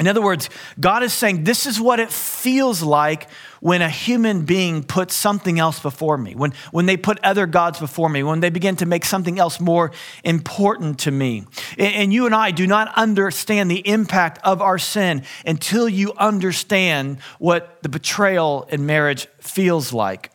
In 0.00 0.08
other 0.08 0.22
words, 0.22 0.48
God 0.80 1.02
is 1.02 1.12
saying, 1.12 1.44
This 1.44 1.66
is 1.66 1.80
what 1.80 2.00
it 2.00 2.10
feels 2.10 2.82
like 2.82 3.28
when 3.60 3.82
a 3.82 3.88
human 3.88 4.44
being 4.44 4.82
puts 4.82 5.14
something 5.14 5.58
else 5.58 5.78
before 5.78 6.16
me, 6.18 6.34
when, 6.34 6.52
when 6.72 6.86
they 6.86 6.96
put 6.96 7.22
other 7.22 7.46
gods 7.46 7.78
before 7.78 8.08
me, 8.08 8.22
when 8.22 8.40
they 8.40 8.50
begin 8.50 8.74
to 8.76 8.86
make 8.86 9.04
something 9.04 9.38
else 9.38 9.60
more 9.60 9.92
important 10.24 10.98
to 11.00 11.10
me. 11.10 11.44
And, 11.78 11.94
and 11.94 12.12
you 12.12 12.26
and 12.26 12.34
I 12.34 12.50
do 12.50 12.66
not 12.66 12.92
understand 12.96 13.70
the 13.70 13.86
impact 13.86 14.40
of 14.42 14.62
our 14.62 14.78
sin 14.78 15.22
until 15.46 15.88
you 15.88 16.12
understand 16.14 17.20
what 17.38 17.82
the 17.82 17.88
betrayal 17.88 18.66
in 18.70 18.86
marriage 18.86 19.28
feels 19.38 19.92
like. 19.92 20.31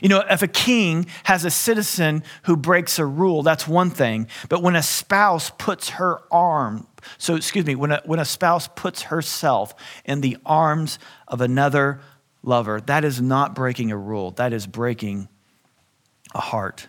You 0.00 0.08
know, 0.08 0.24
if 0.28 0.42
a 0.42 0.48
king 0.48 1.06
has 1.24 1.44
a 1.44 1.50
citizen 1.50 2.22
who 2.44 2.56
breaks 2.56 2.98
a 2.98 3.04
rule, 3.04 3.42
that's 3.42 3.68
one 3.68 3.90
thing. 3.90 4.26
But 4.48 4.62
when 4.62 4.74
a 4.74 4.82
spouse 4.82 5.50
puts 5.50 5.90
her 5.90 6.20
arm, 6.30 6.86
so 7.18 7.34
excuse 7.34 7.66
me, 7.66 7.74
when 7.74 7.92
a, 7.92 8.02
when 8.06 8.18
a 8.18 8.24
spouse 8.24 8.68
puts 8.68 9.02
herself 9.02 9.74
in 10.04 10.22
the 10.22 10.38
arms 10.46 10.98
of 11.28 11.40
another 11.40 12.00
lover, 12.42 12.80
that 12.82 13.04
is 13.04 13.20
not 13.20 13.54
breaking 13.54 13.90
a 13.90 13.96
rule, 13.96 14.30
that 14.32 14.52
is 14.52 14.66
breaking 14.66 15.28
a 16.34 16.40
heart. 16.40 16.88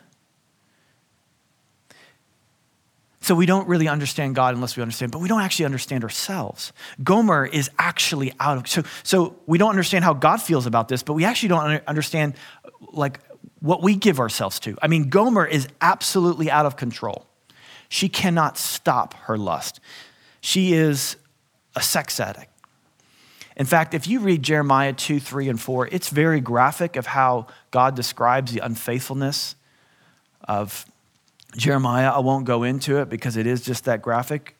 So 3.23 3.35
we 3.35 3.45
don't 3.45 3.69
really 3.69 3.87
understand 3.87 4.35
God 4.35 4.53
unless 4.53 4.75
we 4.75 4.83
understand, 4.83 5.13
but 5.13 5.19
we 5.19 5.29
don't 5.29 5.41
actually 5.41 5.63
understand 5.63 6.03
ourselves. 6.03 6.73
Gomer 7.01 7.45
is 7.45 7.71
actually 7.79 8.33
out 8.37 8.57
of 8.57 8.67
so 8.67 8.83
so 9.03 9.37
we 9.45 9.57
don't 9.57 9.69
understand 9.69 10.03
how 10.03 10.13
God 10.13 10.41
feels 10.41 10.65
about 10.65 10.89
this, 10.89 11.03
but 11.03 11.13
we 11.13 11.23
actually 11.23 11.47
don't 11.49 11.81
understand 11.87 12.35
like 12.91 13.21
what 13.61 13.81
we 13.81 13.95
give 13.95 14.19
ourselves 14.19 14.59
to. 14.59 14.77
I 14.81 14.87
mean, 14.89 15.07
Gomer 15.07 15.45
is 15.45 15.69
absolutely 15.79 16.51
out 16.51 16.65
of 16.65 16.75
control. 16.75 17.25
She 17.87 18.09
cannot 18.09 18.57
stop 18.57 19.13
her 19.13 19.37
lust. 19.37 19.79
She 20.41 20.73
is 20.73 21.15
a 21.77 21.81
sex 21.81 22.19
addict. 22.19 22.51
In 23.55 23.65
fact, 23.65 23.93
if 23.93 24.05
you 24.05 24.19
read 24.19 24.43
Jeremiah 24.43 24.91
2, 24.91 25.21
3, 25.21 25.47
and 25.47 25.61
4, 25.61 25.87
it's 25.87 26.09
very 26.09 26.41
graphic 26.41 26.97
of 26.97 27.05
how 27.05 27.47
God 27.71 27.95
describes 27.95 28.51
the 28.51 28.59
unfaithfulness 28.59 29.55
of 30.45 30.85
Jeremiah. 31.57 32.11
I 32.11 32.19
won't 32.19 32.45
go 32.45 32.63
into 32.63 32.97
it 32.97 33.09
because 33.09 33.37
it 33.37 33.47
is 33.47 33.61
just 33.61 33.85
that 33.85 34.01
graphic. 34.01 34.55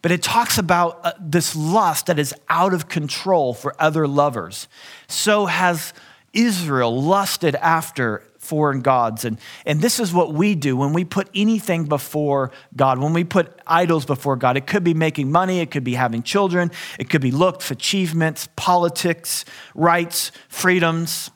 But 0.00 0.12
it 0.12 0.22
talks 0.22 0.58
about 0.58 1.00
uh, 1.02 1.12
this 1.18 1.56
lust 1.56 2.06
that 2.06 2.18
is 2.18 2.34
out 2.48 2.72
of 2.72 2.88
control 2.88 3.52
for 3.52 3.74
other 3.80 4.06
lovers. 4.06 4.68
So 5.08 5.46
has 5.46 5.92
Israel 6.32 7.02
lusted 7.02 7.56
after 7.56 8.22
foreign 8.38 8.80
gods. 8.80 9.24
And, 9.24 9.38
and 9.66 9.82
this 9.82 10.00
is 10.00 10.12
what 10.12 10.32
we 10.32 10.54
do 10.54 10.76
when 10.76 10.92
we 10.92 11.04
put 11.04 11.28
anything 11.34 11.84
before 11.84 12.50
God, 12.74 12.98
when 12.98 13.12
we 13.12 13.24
put 13.24 13.60
idols 13.66 14.06
before 14.06 14.36
God. 14.36 14.56
It 14.56 14.66
could 14.66 14.84
be 14.84 14.94
making 14.94 15.30
money, 15.30 15.60
it 15.60 15.70
could 15.70 15.84
be 15.84 15.94
having 15.94 16.22
children, 16.22 16.70
it 16.98 17.10
could 17.10 17.20
be 17.20 17.30
looks, 17.30 17.70
achievements, 17.70 18.48
politics, 18.56 19.44
rights, 19.74 20.32
freedoms. 20.48 21.30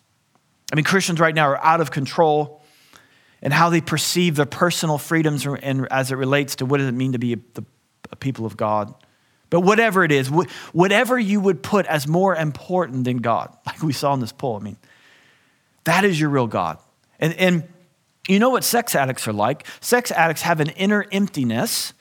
I 0.72 0.76
mean, 0.76 0.84
Christians 0.84 1.20
right 1.20 1.34
now 1.34 1.48
are 1.48 1.62
out 1.62 1.82
of 1.82 1.90
control 1.90 2.61
and 3.42 3.52
how 3.52 3.68
they 3.68 3.80
perceive 3.80 4.36
their 4.36 4.46
personal 4.46 4.98
freedoms 4.98 5.46
and 5.46 5.86
as 5.90 6.12
it 6.12 6.16
relates 6.16 6.56
to 6.56 6.66
what 6.66 6.78
does 6.78 6.86
it 6.86 6.92
mean 6.92 7.12
to 7.12 7.18
be 7.18 7.34
a, 7.34 7.38
a 8.10 8.16
people 8.16 8.46
of 8.46 8.56
God. 8.56 8.94
But 9.50 9.60
whatever 9.60 10.04
it 10.04 10.12
is, 10.12 10.28
whatever 10.72 11.18
you 11.18 11.40
would 11.40 11.62
put 11.62 11.84
as 11.86 12.08
more 12.08 12.34
important 12.34 13.04
than 13.04 13.18
God, 13.18 13.54
like 13.66 13.82
we 13.82 13.92
saw 13.92 14.14
in 14.14 14.20
this 14.20 14.32
poll, 14.32 14.56
I 14.56 14.60
mean, 14.60 14.76
that 15.84 16.04
is 16.04 16.18
your 16.18 16.30
real 16.30 16.46
God. 16.46 16.78
And, 17.18 17.34
and 17.34 17.68
you 18.28 18.38
know 18.38 18.50
what 18.50 18.64
sex 18.64 18.94
addicts 18.94 19.26
are 19.26 19.32
like? 19.32 19.66
Sex 19.80 20.10
addicts 20.10 20.42
have 20.42 20.60
an 20.60 20.70
inner 20.70 21.04
emptiness 21.12 21.92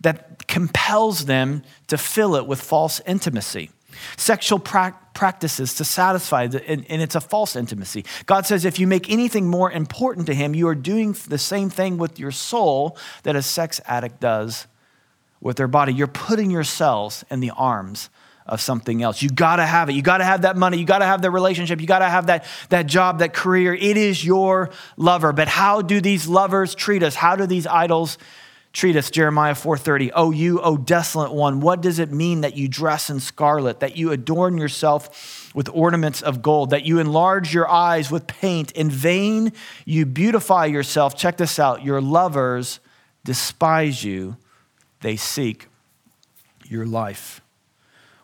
that 0.00 0.46
compels 0.48 1.26
them 1.26 1.62
to 1.88 1.98
fill 1.98 2.36
it 2.36 2.46
with 2.46 2.60
false 2.60 3.00
intimacy 3.06 3.70
sexual 4.16 4.58
pra- 4.58 4.98
practices 5.16 5.74
to 5.74 5.84
satisfy, 5.84 6.42
and, 6.44 6.86
and 6.88 7.02
it's 7.02 7.14
a 7.14 7.20
false 7.20 7.56
intimacy. 7.56 8.04
God 8.26 8.46
says 8.46 8.66
if 8.66 8.78
you 8.78 8.86
make 8.86 9.10
anything 9.10 9.48
more 9.48 9.72
important 9.72 10.26
to 10.26 10.34
Him, 10.34 10.54
you 10.54 10.68
are 10.68 10.74
doing 10.74 11.16
the 11.26 11.38
same 11.38 11.70
thing 11.70 11.96
with 11.96 12.20
your 12.20 12.30
soul 12.30 12.98
that 13.22 13.34
a 13.34 13.42
sex 13.42 13.80
addict 13.86 14.20
does 14.20 14.66
with 15.40 15.56
their 15.56 15.68
body. 15.68 15.94
You're 15.94 16.06
putting 16.06 16.50
yourselves 16.50 17.24
in 17.30 17.40
the 17.40 17.50
arms 17.50 18.10
of 18.44 18.60
something 18.60 19.02
else. 19.02 19.22
You 19.22 19.30
gotta 19.30 19.64
have 19.64 19.88
it. 19.88 19.94
You 19.94 20.02
gotta 20.02 20.24
have 20.24 20.42
that 20.42 20.56
money. 20.56 20.76
You 20.76 20.84
gotta 20.84 21.06
have 21.06 21.22
that 21.22 21.30
relationship. 21.30 21.80
You 21.80 21.86
gotta 21.86 22.08
have 22.08 22.26
that, 22.26 22.44
that 22.68 22.86
job, 22.86 23.18
that 23.20 23.32
career. 23.32 23.74
It 23.74 23.96
is 23.96 24.24
your 24.24 24.70
lover. 24.98 25.32
But 25.32 25.48
how 25.48 25.82
do 25.82 26.00
these 26.00 26.28
lovers 26.28 26.74
treat 26.74 27.02
us? 27.02 27.14
How 27.14 27.36
do 27.36 27.46
these 27.46 27.66
idols 27.66 28.18
treat 28.76 28.94
us 28.94 29.10
jeremiah 29.10 29.54
4.30 29.54 30.10
oh 30.14 30.30
you 30.30 30.60
o 30.60 30.76
desolate 30.76 31.32
one 31.32 31.60
what 31.60 31.80
does 31.80 31.98
it 31.98 32.12
mean 32.12 32.42
that 32.42 32.58
you 32.58 32.68
dress 32.68 33.08
in 33.08 33.18
scarlet 33.18 33.80
that 33.80 33.96
you 33.96 34.12
adorn 34.12 34.58
yourself 34.58 35.50
with 35.54 35.70
ornaments 35.72 36.20
of 36.20 36.42
gold 36.42 36.68
that 36.68 36.84
you 36.84 36.98
enlarge 36.98 37.54
your 37.54 37.66
eyes 37.66 38.10
with 38.10 38.26
paint 38.26 38.70
in 38.72 38.90
vain 38.90 39.50
you 39.86 40.04
beautify 40.04 40.66
yourself 40.66 41.16
check 41.16 41.38
this 41.38 41.58
out 41.58 41.82
your 41.82 42.02
lovers 42.02 42.78
despise 43.24 44.04
you 44.04 44.36
they 45.00 45.16
seek 45.16 45.68
your 46.66 46.84
life 46.84 47.40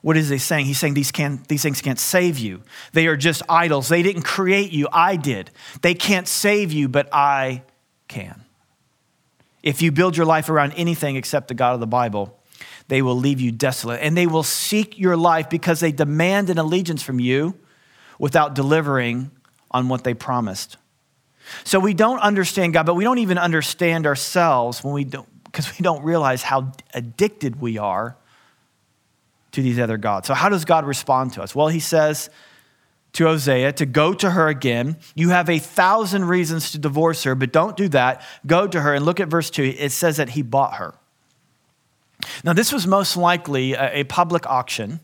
what 0.03 0.17
is 0.17 0.31
he 0.31 0.39
saying? 0.39 0.67
He's 0.67 0.81
saying 0.81 0.95
these, 0.95 1.13
can, 1.13 1.45
these 1.47 1.63
things 1.63 1.81
can't 1.81 1.97
save 1.97 2.37
you. 2.37 2.63
They 2.93 3.07
are 3.07 3.17
just 3.17 3.41
idols. 3.49 3.89
They 3.89 4.03
didn't 4.03 4.23
create 4.23 4.73
you, 4.73 4.89
I 4.93 5.15
did. 5.15 5.53
They 5.81 5.95
can't 5.95 6.27
save 6.27 6.73
you, 6.73 6.89
but 6.89 7.09
I 7.13 7.63
can. 8.09 8.42
If 9.63 9.83
you 9.83 9.93
build 9.93 10.17
your 10.17 10.27
life 10.27 10.49
around 10.49 10.73
anything 10.73 11.17
except 11.17 11.49
the 11.49 11.55
God 11.55 11.75
of 11.75 11.81
the 11.81 11.87
Bible, 11.87 12.39
they 12.89 13.03
will 13.03 13.17
leave 13.17 13.41
you 13.41 13.53
desolate. 13.53 14.01
And 14.03 14.17
they 14.17 14.27
will 14.27 14.43
seek 14.43 14.99
your 14.99 15.17
life 15.17 15.49
because 15.49 15.81
they 15.81 15.93
demand 15.93 16.51
an 16.51 16.59
allegiance 16.59 17.03
from 17.03 17.21
you 17.21 17.55
without 18.19 18.55
delivering 18.55 19.31
on 19.71 19.89
what 19.89 20.05
they 20.05 20.15
promised. 20.15 20.77
So 21.65 21.81
we 21.81 21.95
don't 21.95 22.21
understand 22.21 22.73
God, 22.73 22.87
but 22.87 22.95
we 22.95 23.05
don't 23.05 23.19
even 23.19 23.39
understand 23.39 24.07
ourselves 24.07 24.83
when 24.85 24.95
we 24.95 25.05
don't, 25.05 25.29
because 25.45 25.71
we 25.79 25.83
don't 25.83 26.03
realize 26.05 26.43
how 26.43 26.73
addicted 26.95 27.61
we 27.61 27.79
are 27.79 28.17
to 29.53 29.63
these 29.63 29.79
other 29.79 29.99
gods. 29.99 30.27
So, 30.27 30.35
how 30.35 30.49
does 30.49 30.65
God 30.65 30.85
respond 30.85 31.35
to 31.35 31.43
us? 31.43 31.55
Well, 31.55 31.69
he 31.69 31.81
says, 31.81 32.31
to 33.15 33.27
Hosea 33.27 33.73
to 33.75 33.87
go 33.87 34.15
to 34.15 34.31
her 34.31 34.49
again. 34.49 34.97
You 35.15 35.31
have 35.31 35.51
a 35.51 35.59
thousand 35.59 36.27
reasons 36.27 36.73
to 36.73 36.79
divorce 36.79 37.25
her, 37.25 37.35
but 37.35 37.53
don't 37.53 37.77
do 37.77 37.89
that. 37.89 38.23
Go 38.47 38.67
to 38.67 38.81
her 38.81 38.95
and 38.95 39.05
look 39.05 39.21
at 39.21 39.29
verse 39.29 39.51
2. 39.51 39.75
It 39.79 39.93
says 39.93 40.17
that 40.17 40.31
he 40.31 40.43
bought 40.43 40.75
her. 40.75 40.95
Now, 42.45 42.53
this 42.53 42.73
was 42.73 42.87
most 42.87 43.17
likely 43.17 43.75
a, 43.75 44.01
a 44.01 44.05
public 44.05 44.47
auction. 44.47 45.01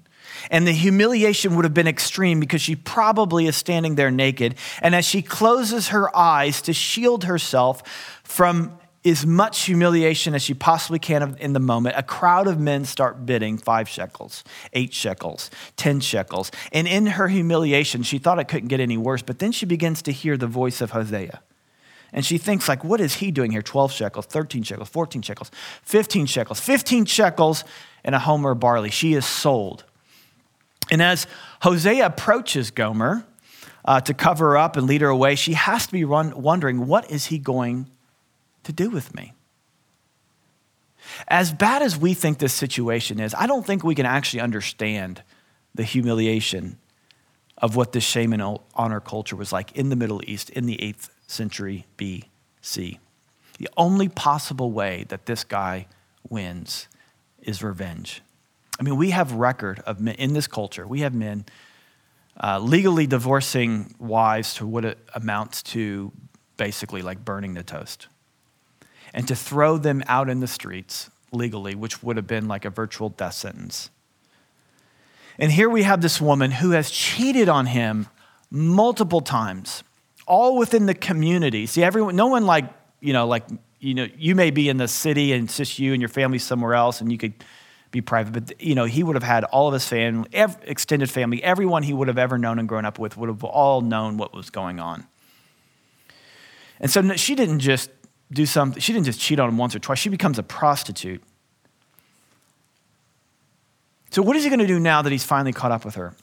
And 0.51 0.66
the 0.66 0.73
humiliation 0.73 1.57
would 1.57 1.64
have 1.64 1.75
been 1.75 1.88
extreme 1.88 2.38
because 2.38 2.62
she 2.62 2.77
probably 2.77 3.47
is 3.47 3.57
standing 3.57 3.97
there 3.97 4.11
naked. 4.11 4.55
And 4.81 4.94
as 4.94 5.05
she 5.05 5.21
closes 5.21 5.88
her 5.88 6.14
eyes 6.16 6.62
to 6.62 6.73
shield 6.73 7.25
herself 7.25 7.83
from 8.23 8.78
as 9.05 9.25
much 9.25 9.65
humiliation 9.65 10.35
as 10.35 10.43
she 10.43 10.55
possibly 10.55 10.99
can 10.99 11.37
in 11.39 11.53
the 11.53 11.61
moment, 11.61 11.97
a 11.97 12.03
crowd 12.03 12.47
of 12.47 12.59
men 12.59 12.85
start 12.85 13.25
bidding 13.25 13.57
five 13.57 13.89
shekels, 13.89 14.43
eight 14.73 14.93
shekels, 14.93 15.51
10 15.77 16.01
shekels. 16.01 16.51
And 16.73 16.89
in 16.89 17.07
her 17.07 17.29
humiliation, 17.29 18.03
she 18.03 18.19
thought 18.19 18.39
it 18.39 18.49
couldn't 18.49 18.69
get 18.69 18.81
any 18.81 18.97
worse, 18.97 19.23
but 19.23 19.39
then 19.39 19.53
she 19.53 19.67
begins 19.67 20.03
to 20.03 20.13
hear 20.13 20.37
the 20.37 20.47
voice 20.47 20.81
of 20.81 20.91
Hosea. 20.91 21.41
And 22.13 22.25
she 22.25 22.39
thinks, 22.39 22.69
like, 22.69 22.83
what 22.83 23.01
is 23.01 23.15
he 23.15 23.31
doing 23.31 23.53
here? 23.53 23.63
12 23.63 23.93
shekels, 23.93 24.27
13 24.27 24.63
shekels, 24.63 24.89
14 24.89 25.23
shekels, 25.23 25.51
15 25.83 26.27
shekels, 26.27 26.59
15 26.59 27.05
shekels, 27.05 27.65
and 28.03 28.15
a 28.15 28.19
homer 28.19 28.53
of 28.53 28.61
barley. 28.61 28.91
She 28.91 29.15
is 29.15 29.27
sold. 29.27 29.85
And 30.91 31.03
as 31.03 31.27
Hosea 31.63 32.07
approaches 32.07 32.71
Gomer 32.71 33.27
uh, 33.85 34.01
to 34.01 34.15
cover 34.15 34.51
her 34.51 34.57
up 34.57 34.77
and 34.77 34.87
lead 34.87 35.03
her 35.03 35.09
away, 35.09 35.35
she 35.35 35.53
has 35.53 35.87
to 35.87 35.93
be 35.93 36.05
run, 36.05 36.41
wondering, 36.41 36.87
what 36.87 37.11
is 37.11 37.27
he 37.27 37.39
going 37.39 37.91
to 38.64 38.73
do 38.73 38.90
with 38.90 39.14
me. 39.14 39.33
As 41.27 41.53
bad 41.53 41.83
as 41.83 41.97
we 41.97 42.14
think 42.14 42.38
this 42.38 42.53
situation 42.53 43.21
is, 43.21 43.35
I 43.35 43.47
don't 43.47 43.66
think 43.66 43.83
we 43.83 43.94
can 43.94 44.07
actually 44.07 44.40
understand 44.40 45.23
the 45.75 45.83
humiliation 45.85 46.79
of 47.57 47.77
what 47.77 47.92
this 47.92 48.05
shame 48.05 48.33
and 48.33 48.59
honor 48.75 49.01
culture 49.01 49.37
was 49.37 49.53
like 49.53 49.73
in 49.73 49.88
the 49.88 49.97
Middle 49.97 50.23
East 50.27 50.51
in 50.51 50.66
the 50.66 50.77
8th 50.77 51.09
century 51.27 51.87
BC. 51.97 52.99
The 53.59 53.68
only 53.77 54.09
possible 54.09 54.71
way 54.71 55.05
that 55.09 55.27
this 55.27 55.44
guy 55.44 55.87
wins 56.29 56.88
is 57.40 57.62
revenge. 57.62 58.23
I 58.79 58.85
mean, 58.85 58.97
we 58.97 59.11
have 59.11 59.33
record 59.33 59.81
of 59.81 60.01
men 60.01 60.14
in 60.16 60.35
this 60.35 60.47
culture. 60.47 60.87
We 60.87 61.01
have 61.01 61.14
men 61.14 61.44
uh, 62.40 62.61
legally 62.61 63.09
divorcing 63.09 63.94
wives 63.99 64.55
to 64.55 64.66
what 64.66 64.85
it 64.85 64.99
amounts 65.14 65.62
to 65.64 66.12
basically 66.57 67.03
like 67.03 67.25
burning 67.25 67.55
the 67.55 67.64
toast 67.64 68.07
and 69.14 69.27
to 69.29 69.35
throw 69.35 69.79
them 69.79 70.03
out 70.07 70.29
in 70.29 70.40
the 70.40 70.47
streets 70.47 71.11
legally, 71.33 71.75
which 71.75 72.03
would 72.03 72.16
have 72.16 72.27
been 72.27 72.49
like 72.49 72.64
a 72.64 72.71
virtual 72.71 73.09
death 73.11 73.35
sentence. 73.35 73.90
And 75.38 75.53
here 75.53 75.68
we 75.68 75.83
have 75.85 76.01
this 76.01 76.21
woman 76.21 76.51
who 76.51 76.71
has 76.73 76.90
cheated 76.90 77.49
on 77.49 77.66
him 77.66 78.09
multiple 78.51 79.21
times, 79.21 79.85
all 80.27 80.59
within 80.59 80.87
the 80.87 80.94
community. 80.94 81.66
See, 81.66 81.83
everyone, 81.83 82.16
no 82.16 82.27
one 82.27 82.47
like, 82.47 82.64
you 83.01 83.12
know, 83.12 83.27
like, 83.27 83.44
you 83.79 83.94
know, 83.94 84.09
you 84.16 84.35
may 84.35 84.51
be 84.51 84.68
in 84.68 84.77
the 84.77 84.88
city 84.88 85.33
and 85.33 85.44
it's 85.44 85.57
just 85.57 85.79
you 85.79 85.92
and 85.92 86.03
your 86.03 86.09
family 86.09 86.38
somewhere 86.38 86.75
else 86.75 87.01
and 87.01 87.12
you 87.12 87.18
could 87.18 87.35
be 87.90 88.01
private, 88.01 88.33
but, 88.33 88.61
you 88.61 88.75
know, 88.75 88.85
he 88.85 89.03
would 89.03 89.14
have 89.16 89.23
had 89.23 89.44
all 89.44 89.68
of 89.68 89.75
his 89.75 89.87
family, 89.87 90.29
extended 90.33 91.09
family, 91.09 91.42
everyone 91.42 91.83
he 91.83 91.92
would 91.92 92.09
have 92.09 92.18
ever 92.18 92.37
known 92.37 92.59
and 92.59 92.68
grown 92.68 92.85
up 92.85 92.99
with 92.99 93.16
would 93.16 93.29
have 93.29 93.44
all 93.44 93.81
known 93.81 94.16
what 94.18 94.35
was 94.35 94.51
going 94.51 94.79
on. 94.81 95.07
And 96.81 96.90
so 96.90 97.16
she 97.16 97.35
didn't 97.35 97.61
just 97.61 97.90
do 98.33 98.47
something. 98.47 98.81
She 98.81 98.93
didn't 98.93 99.07
just 99.07 99.21
cheat 99.21 99.38
on 99.38 99.49
him 99.49 99.59
once 99.59 99.75
or 99.75 99.79
twice, 99.79 99.99
she 99.99 100.09
becomes 100.09 100.38
a 100.38 100.43
prostitute. 100.43 101.23
So, 104.11 104.23
what 104.23 104.37
is 104.37 104.45
he 104.45 104.51
going 104.51 104.61
to 104.61 104.67
do 104.67 104.81
now 104.81 105.03
that 105.03 105.12
he's 105.12 105.25
finally 105.25 105.53
caught 105.53 105.73
up 105.73 105.85
with 105.85 105.97
her? 105.97 106.14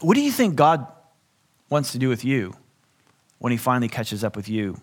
What 0.00 0.14
do 0.14 0.20
you 0.20 0.30
think 0.30 0.54
God 0.56 0.86
wants 1.70 1.92
to 1.92 1.98
do 1.98 2.08
with 2.08 2.24
you 2.24 2.54
when 3.38 3.52
he 3.52 3.58
finally 3.58 3.88
catches 3.88 4.22
up 4.22 4.36
with 4.36 4.48
you 4.48 4.80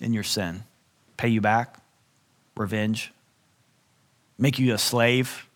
in 0.00 0.12
your 0.12 0.22
sin? 0.22 0.64
Pay 1.16 1.28
you 1.28 1.40
back? 1.40 1.78
Revenge? 2.56 3.12
Make 4.38 4.58
you 4.58 4.74
a 4.74 4.78
slave? 4.78 5.48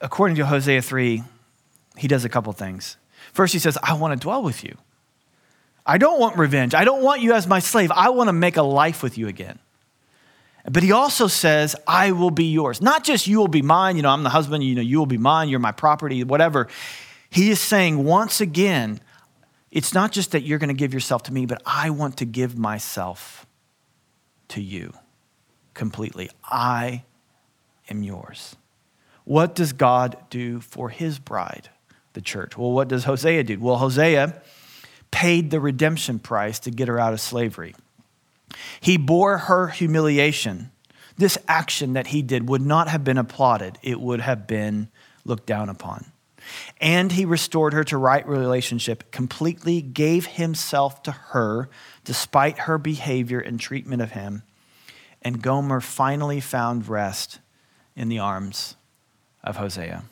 According 0.00 0.36
to 0.36 0.46
Hosea 0.46 0.82
3, 0.82 1.22
he 1.96 2.08
does 2.08 2.24
a 2.24 2.28
couple 2.28 2.52
things. 2.52 2.96
First, 3.32 3.52
he 3.52 3.58
says, 3.58 3.76
I 3.82 3.94
want 3.94 4.18
to 4.18 4.24
dwell 4.24 4.42
with 4.42 4.64
you. 4.64 4.76
I 5.86 5.98
don't 5.98 6.18
want 6.18 6.36
revenge. 6.36 6.74
I 6.74 6.84
don't 6.84 7.02
want 7.02 7.20
you 7.20 7.32
as 7.32 7.46
my 7.46 7.60
slave. 7.60 7.92
I 7.92 8.10
want 8.10 8.28
to 8.28 8.32
make 8.32 8.56
a 8.56 8.62
life 8.62 9.02
with 9.02 9.16
you 9.16 9.28
again. 9.28 9.58
But 10.68 10.82
he 10.82 10.90
also 10.90 11.28
says, 11.28 11.76
I 11.86 12.10
will 12.10 12.32
be 12.32 12.46
yours. 12.46 12.82
Not 12.82 13.04
just 13.04 13.28
you 13.28 13.38
will 13.38 13.46
be 13.46 13.62
mine, 13.62 13.94
you 13.94 14.02
know, 14.02 14.10
I'm 14.10 14.24
the 14.24 14.30
husband, 14.30 14.64
you 14.64 14.74
know, 14.74 14.82
you 14.82 14.98
will 14.98 15.06
be 15.06 15.18
mine, 15.18 15.48
you're 15.48 15.60
my 15.60 15.70
property, 15.70 16.24
whatever. 16.24 16.66
He 17.30 17.50
is 17.50 17.60
saying, 17.60 18.02
once 18.02 18.40
again, 18.40 19.00
it's 19.70 19.94
not 19.94 20.10
just 20.10 20.32
that 20.32 20.42
you're 20.42 20.58
going 20.58 20.68
to 20.68 20.74
give 20.74 20.92
yourself 20.92 21.22
to 21.24 21.32
me, 21.32 21.46
but 21.46 21.62
I 21.64 21.90
want 21.90 22.16
to 22.18 22.24
give 22.24 22.58
myself 22.58 23.46
to 24.48 24.60
you 24.60 24.92
completely. 25.74 26.30
I 26.44 27.04
am 27.88 28.02
yours. 28.02 28.56
What 29.24 29.54
does 29.54 29.72
God 29.72 30.16
do 30.30 30.60
for 30.60 30.88
his 30.88 31.20
bride, 31.20 31.68
the 32.14 32.20
church? 32.20 32.56
Well, 32.56 32.72
what 32.72 32.88
does 32.88 33.04
Hosea 33.04 33.44
do? 33.44 33.60
Well, 33.60 33.76
Hosea 33.76 34.40
paid 35.16 35.50
the 35.50 35.58
redemption 35.58 36.18
price 36.18 36.58
to 36.58 36.70
get 36.70 36.88
her 36.88 37.00
out 37.00 37.14
of 37.14 37.20
slavery. 37.22 37.74
He 38.80 38.98
bore 38.98 39.38
her 39.38 39.68
humiliation. 39.68 40.70
This 41.16 41.38
action 41.48 41.94
that 41.94 42.08
he 42.08 42.20
did 42.20 42.50
would 42.50 42.60
not 42.60 42.88
have 42.88 43.02
been 43.02 43.16
applauded, 43.16 43.78
it 43.82 43.98
would 43.98 44.20
have 44.20 44.46
been 44.46 44.90
looked 45.24 45.46
down 45.46 45.70
upon. 45.70 46.04
And 46.82 47.12
he 47.12 47.24
restored 47.24 47.72
her 47.72 47.82
to 47.84 47.96
right 47.96 48.28
relationship, 48.28 49.10
completely 49.10 49.80
gave 49.80 50.26
himself 50.26 51.02
to 51.04 51.12
her 51.12 51.70
despite 52.04 52.58
her 52.58 52.76
behavior 52.76 53.40
and 53.40 53.58
treatment 53.58 54.02
of 54.02 54.10
him. 54.10 54.42
And 55.22 55.40
Gomer 55.40 55.80
finally 55.80 56.40
found 56.40 56.88
rest 56.88 57.38
in 57.96 58.10
the 58.10 58.18
arms 58.18 58.76
of 59.42 59.56
Hosea. 59.56 60.04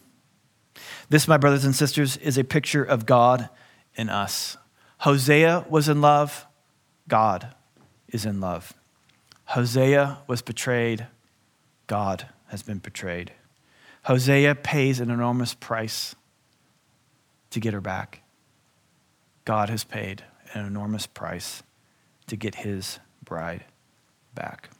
This, 1.10 1.28
my 1.28 1.36
brothers 1.36 1.66
and 1.66 1.76
sisters, 1.76 2.16
is 2.16 2.38
a 2.38 2.42
picture 2.42 2.82
of 2.82 3.04
God 3.04 3.50
in 3.96 4.08
us. 4.08 4.56
Hosea 5.04 5.66
was 5.68 5.86
in 5.86 6.00
love, 6.00 6.46
God 7.08 7.54
is 8.08 8.24
in 8.24 8.40
love. 8.40 8.72
Hosea 9.44 10.20
was 10.26 10.40
betrayed, 10.40 11.08
God 11.86 12.28
has 12.46 12.62
been 12.62 12.78
betrayed. 12.78 13.30
Hosea 14.04 14.54
pays 14.54 15.00
an 15.00 15.10
enormous 15.10 15.52
price 15.52 16.14
to 17.50 17.60
get 17.60 17.74
her 17.74 17.82
back. 17.82 18.22
God 19.44 19.68
has 19.68 19.84
paid 19.84 20.24
an 20.54 20.64
enormous 20.64 21.06
price 21.06 21.62
to 22.28 22.34
get 22.34 22.54
his 22.54 22.98
bride 23.22 23.64
back. 24.34 24.70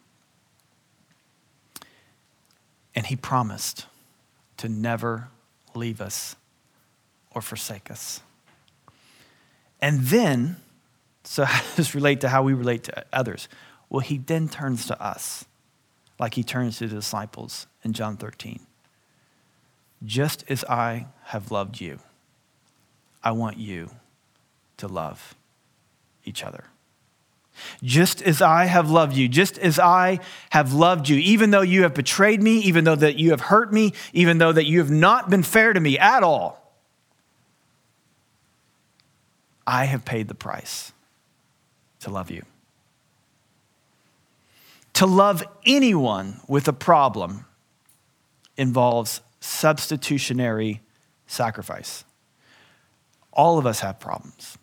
And 2.94 3.04
he 3.04 3.16
promised 3.16 3.84
to 4.56 4.70
never 4.70 5.28
leave 5.74 6.00
us 6.00 6.34
or 7.30 7.42
forsake 7.42 7.90
us. 7.90 8.22
And 9.84 10.00
then, 10.00 10.56
so 11.24 11.44
how 11.44 11.62
does 11.62 11.76
this 11.76 11.94
relate 11.94 12.22
to 12.22 12.30
how 12.30 12.42
we 12.42 12.54
relate 12.54 12.84
to 12.84 13.04
others? 13.12 13.48
Well, 13.90 14.00
he 14.00 14.16
then 14.16 14.48
turns 14.48 14.86
to 14.86 15.00
us 15.00 15.44
like 16.18 16.34
he 16.34 16.42
turns 16.42 16.78
to 16.78 16.88
the 16.88 16.96
disciples 16.96 17.66
in 17.82 17.92
John 17.92 18.16
13. 18.16 18.60
Just 20.02 20.42
as 20.48 20.64
I 20.64 21.08
have 21.24 21.50
loved 21.50 21.82
you, 21.82 21.98
I 23.22 23.32
want 23.32 23.58
you 23.58 23.90
to 24.78 24.88
love 24.88 25.34
each 26.24 26.42
other. 26.42 26.64
Just 27.82 28.22
as 28.22 28.40
I 28.40 28.64
have 28.64 28.90
loved 28.90 29.14
you, 29.14 29.28
just 29.28 29.58
as 29.58 29.78
I 29.78 30.20
have 30.48 30.72
loved 30.72 31.10
you, 31.10 31.18
even 31.18 31.50
though 31.50 31.60
you 31.60 31.82
have 31.82 31.92
betrayed 31.92 32.42
me, 32.42 32.56
even 32.60 32.84
though 32.84 32.96
that 32.96 33.16
you 33.16 33.30
have 33.32 33.40
hurt 33.42 33.70
me, 33.70 33.92
even 34.14 34.38
though 34.38 34.52
that 34.52 34.64
you 34.64 34.78
have 34.78 34.90
not 34.90 35.28
been 35.28 35.42
fair 35.42 35.74
to 35.74 35.78
me 35.78 35.98
at 35.98 36.22
all, 36.22 36.63
I 39.66 39.84
have 39.86 40.04
paid 40.04 40.28
the 40.28 40.34
price 40.34 40.92
to 42.00 42.10
love 42.10 42.30
you. 42.30 42.44
To 44.94 45.06
love 45.06 45.42
anyone 45.66 46.40
with 46.46 46.68
a 46.68 46.72
problem 46.72 47.46
involves 48.56 49.20
substitutionary 49.40 50.80
sacrifice. 51.26 52.04
All 53.32 53.58
of 53.58 53.66
us 53.66 53.80
have 53.80 53.98
problems. 53.98 54.56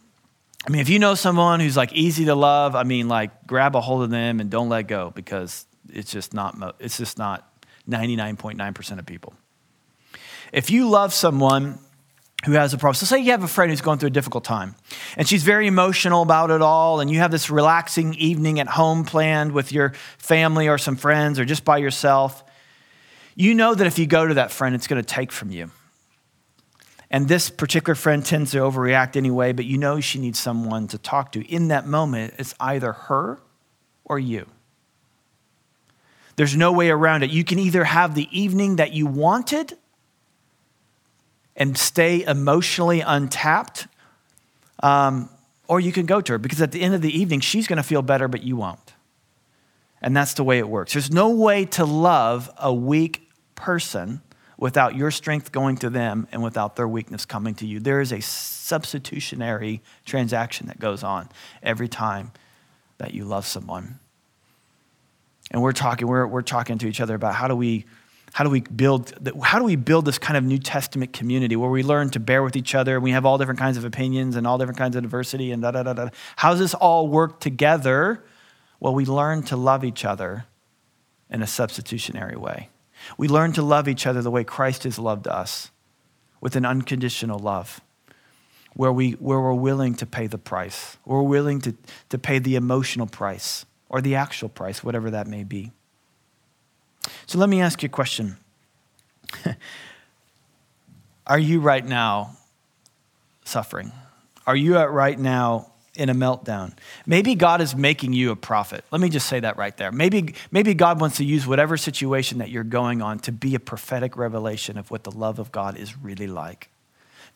I 0.65 0.69
mean, 0.71 0.81
if 0.81 0.89
you 0.89 0.99
know 0.99 1.15
someone 1.15 1.59
who's 1.59 1.75
like 1.75 1.91
easy 1.91 2.25
to 2.25 2.35
love, 2.35 2.75
I 2.75 2.83
mean, 2.83 3.07
like 3.07 3.45
grab 3.47 3.75
a 3.75 3.81
hold 3.81 4.03
of 4.03 4.09
them 4.09 4.39
and 4.39 4.49
don't 4.49 4.69
let 4.69 4.87
go 4.87 5.11
because 5.13 5.65
it's 5.91 6.11
just 6.11 6.33
not, 6.33 6.75
it's 6.79 6.97
just 6.97 7.17
not 7.17 7.51
99.9% 7.89 8.99
of 8.99 9.05
people. 9.05 9.33
If 10.53 10.69
you 10.69 10.87
love 10.87 11.13
someone 11.13 11.79
who 12.45 12.53
has 12.53 12.73
a 12.73 12.77
problem. 12.77 12.95
So, 12.95 13.05
say 13.05 13.19
you 13.19 13.31
have 13.31 13.43
a 13.43 13.47
friend 13.47 13.69
who's 13.69 13.81
going 13.81 13.99
through 13.99 14.07
a 14.07 14.11
difficult 14.11 14.43
time, 14.43 14.75
and 15.17 15.27
she's 15.27 15.43
very 15.43 15.67
emotional 15.67 16.21
about 16.21 16.49
it 16.51 16.61
all, 16.61 16.99
and 16.99 17.09
you 17.09 17.19
have 17.19 17.31
this 17.31 17.49
relaxing 17.49 18.13
evening 18.15 18.59
at 18.59 18.67
home 18.67 19.05
planned 19.05 19.51
with 19.51 19.71
your 19.71 19.93
family 20.17 20.67
or 20.67 20.77
some 20.77 20.95
friends 20.95 21.39
or 21.39 21.45
just 21.45 21.63
by 21.63 21.77
yourself. 21.77 22.43
You 23.35 23.53
know 23.53 23.73
that 23.73 23.87
if 23.87 23.97
you 23.97 24.07
go 24.07 24.27
to 24.27 24.33
that 24.35 24.51
friend, 24.51 24.75
it's 24.75 24.87
going 24.87 25.01
to 25.01 25.07
take 25.07 25.31
from 25.31 25.51
you. 25.51 25.71
And 27.09 27.27
this 27.27 27.49
particular 27.49 27.95
friend 27.95 28.25
tends 28.25 28.51
to 28.51 28.59
overreact 28.59 29.17
anyway, 29.17 29.51
but 29.51 29.65
you 29.65 29.77
know 29.77 29.99
she 29.99 30.17
needs 30.17 30.39
someone 30.39 30.87
to 30.87 30.97
talk 30.97 31.33
to. 31.33 31.45
In 31.45 31.67
that 31.67 31.85
moment, 31.85 32.35
it's 32.37 32.55
either 32.59 32.93
her 32.93 33.39
or 34.05 34.17
you. 34.17 34.47
There's 36.37 36.55
no 36.55 36.71
way 36.71 36.89
around 36.89 37.23
it. 37.23 37.29
You 37.29 37.43
can 37.43 37.59
either 37.59 37.83
have 37.83 38.15
the 38.15 38.27
evening 38.31 38.77
that 38.77 38.93
you 38.93 39.05
wanted 39.05 39.77
and 41.55 41.77
stay 41.77 42.23
emotionally 42.23 43.01
untapped, 43.01 43.87
um, 44.81 45.29
or 45.67 45.79
you 45.79 45.91
can 45.91 46.05
go 46.05 46.21
to 46.21 46.33
her 46.33 46.37
because 46.37 46.61
at 46.61 46.71
the 46.71 46.81
end 46.81 46.95
of 46.95 47.01
the 47.01 47.17
evening, 47.17 47.39
she's 47.39 47.67
going 47.67 47.77
to 47.77 47.83
feel 47.83 48.01
better, 48.01 48.27
but 48.27 48.43
you 48.43 48.55
won't. 48.55 48.93
And 50.01 50.15
that's 50.15 50.33
the 50.33 50.43
way 50.43 50.57
it 50.57 50.67
works. 50.67 50.93
There's 50.93 51.11
no 51.11 51.29
way 51.29 51.65
to 51.65 51.85
love 51.85 52.49
a 52.57 52.73
weak 52.73 53.29
person 53.55 54.21
without 54.57 54.95
your 54.95 55.11
strength 55.11 55.51
going 55.51 55.77
to 55.77 55.89
them 55.89 56.27
and 56.31 56.43
without 56.43 56.75
their 56.75 56.87
weakness 56.87 57.25
coming 57.25 57.55
to 57.55 57.67
you. 57.67 57.79
There 57.79 58.01
is 58.01 58.11
a 58.11 58.21
substitutionary 58.21 59.81
transaction 60.05 60.67
that 60.67 60.79
goes 60.79 61.03
on 61.03 61.29
every 61.61 61.87
time 61.87 62.31
that 62.97 63.13
you 63.13 63.25
love 63.25 63.45
someone. 63.45 63.99
And 65.51 65.61
we're 65.61 65.73
talking, 65.73 66.07
we're, 66.07 66.27
we're 66.27 66.43
talking 66.43 66.77
to 66.77 66.87
each 66.87 67.01
other 67.01 67.15
about 67.15 67.35
how 67.35 67.47
do 67.47 67.55
we 67.55 67.85
how 68.33 68.43
do 68.43 68.49
we 68.49 68.61
build 68.61 69.13
how 69.43 69.59
do 69.59 69.65
we 69.65 69.75
build 69.75 70.05
this 70.05 70.17
kind 70.17 70.37
of 70.37 70.43
new 70.43 70.57
testament 70.57 71.13
community 71.13 71.55
where 71.55 71.69
we 71.69 71.83
learn 71.83 72.09
to 72.11 72.19
bear 72.19 72.43
with 72.43 72.55
each 72.55 72.73
other 72.73 72.95
and 72.95 73.03
we 73.03 73.11
have 73.11 73.25
all 73.25 73.37
different 73.37 73.59
kinds 73.59 73.77
of 73.77 73.85
opinions 73.85 74.35
and 74.35 74.47
all 74.47 74.57
different 74.57 74.77
kinds 74.77 74.95
of 74.95 75.03
diversity 75.03 75.51
and 75.51 75.61
da 75.61 75.71
da 75.71 75.83
da 75.83 75.93
da. 75.93 76.09
How 76.37 76.51
does 76.51 76.59
this 76.59 76.73
all 76.73 77.07
work 77.07 77.39
together? 77.39 78.23
Well 78.79 78.93
we 78.93 79.05
learn 79.05 79.43
to 79.43 79.57
love 79.57 79.83
each 79.83 80.05
other 80.05 80.45
in 81.29 81.41
a 81.41 81.47
substitutionary 81.47 82.35
way. 82.35 82.69
We 83.17 83.27
learn 83.27 83.53
to 83.53 83.61
love 83.61 83.87
each 83.87 84.07
other 84.07 84.21
the 84.21 84.31
way 84.31 84.43
christ 84.43 84.83
has 84.83 84.97
loved 84.97 85.27
us 85.27 85.71
with 86.39 86.55
an 86.55 86.65
unconditional 86.65 87.39
love 87.39 87.81
where, 88.73 88.91
we, 88.91 89.11
where 89.13 89.39
we're 89.39 89.53
willing 89.53 89.95
to 89.95 90.05
pay 90.05 90.27
the 90.27 90.37
price. 90.37 90.97
We're 91.05 91.21
willing 91.21 91.59
to, 91.61 91.75
to 92.09 92.17
pay 92.17 92.39
the 92.39 92.55
emotional 92.55 93.05
price 93.05 93.65
or 93.89 94.01
the 94.01 94.15
actual 94.15 94.47
price 94.47 94.83
whatever 94.83 95.11
that 95.11 95.27
may 95.27 95.43
be 95.43 95.71
so 97.25 97.37
let 97.37 97.49
me 97.49 97.61
ask 97.61 97.81
you 97.83 97.87
a 97.87 97.89
question. 97.89 98.37
Are 101.27 101.39
you 101.39 101.59
right 101.59 101.85
now 101.85 102.35
suffering? 103.45 103.91
Are 104.45 104.55
you 104.55 104.77
at 104.77 104.91
right 104.91 105.17
now 105.17 105.71
in 105.95 106.09
a 106.09 106.15
meltdown? 106.15 106.73
Maybe 107.05 107.35
God 107.35 107.61
is 107.61 107.75
making 107.75 108.13
you 108.13 108.31
a 108.31 108.35
prophet. 108.35 108.83
Let 108.91 109.01
me 109.01 109.09
just 109.09 109.27
say 109.27 109.39
that 109.39 109.57
right 109.57 109.75
there. 109.77 109.91
Maybe, 109.91 110.33
maybe 110.51 110.73
God 110.73 110.99
wants 110.99 111.17
to 111.17 111.25
use 111.25 111.45
whatever 111.45 111.77
situation 111.77 112.39
that 112.39 112.49
you're 112.49 112.63
going 112.63 113.01
on 113.01 113.19
to 113.19 113.31
be 113.31 113.55
a 113.55 113.59
prophetic 113.59 114.17
revelation 114.17 114.77
of 114.77 114.91
what 114.91 115.03
the 115.03 115.11
love 115.11 115.39
of 115.39 115.51
God 115.51 115.77
is 115.77 115.97
really 115.97 116.27
like. 116.27 116.69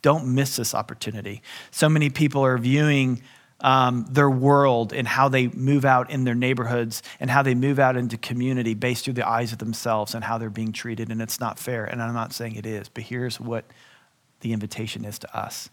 Don't 0.01 0.33
miss 0.35 0.57
this 0.57 0.75
opportunity. 0.75 1.41
So 1.71 1.89
many 1.89 2.09
people 2.09 2.43
are 2.43 2.57
viewing 2.57 3.21
um, 3.65 4.05
their 4.11 4.29
world 4.29 4.93
and 4.93 5.07
how 5.07 5.27
they 5.27 5.47
move 5.47 5.85
out 5.85 6.11
in 6.11 6.23
their 6.23 6.35
neighborhoods 6.35 7.01
and 7.19 7.31
how 7.31 7.41
they 7.41 7.55
move 7.55 7.79
out 7.79 7.97
into 7.97 8.15
community 8.15 8.75
based 8.75 9.05
through 9.05 9.15
the 9.15 9.27
eyes 9.27 9.51
of 9.51 9.57
themselves 9.57 10.13
and 10.13 10.23
how 10.23 10.37
they're 10.37 10.51
being 10.51 10.71
treated. 10.71 11.09
And 11.09 11.19
it's 11.19 11.39
not 11.39 11.57
fair. 11.57 11.83
And 11.83 11.99
I'm 11.99 12.13
not 12.13 12.31
saying 12.31 12.57
it 12.57 12.67
is, 12.67 12.89
but 12.89 13.03
here's 13.03 13.39
what 13.39 13.65
the 14.41 14.53
invitation 14.53 15.03
is 15.03 15.17
to 15.19 15.37
us 15.37 15.71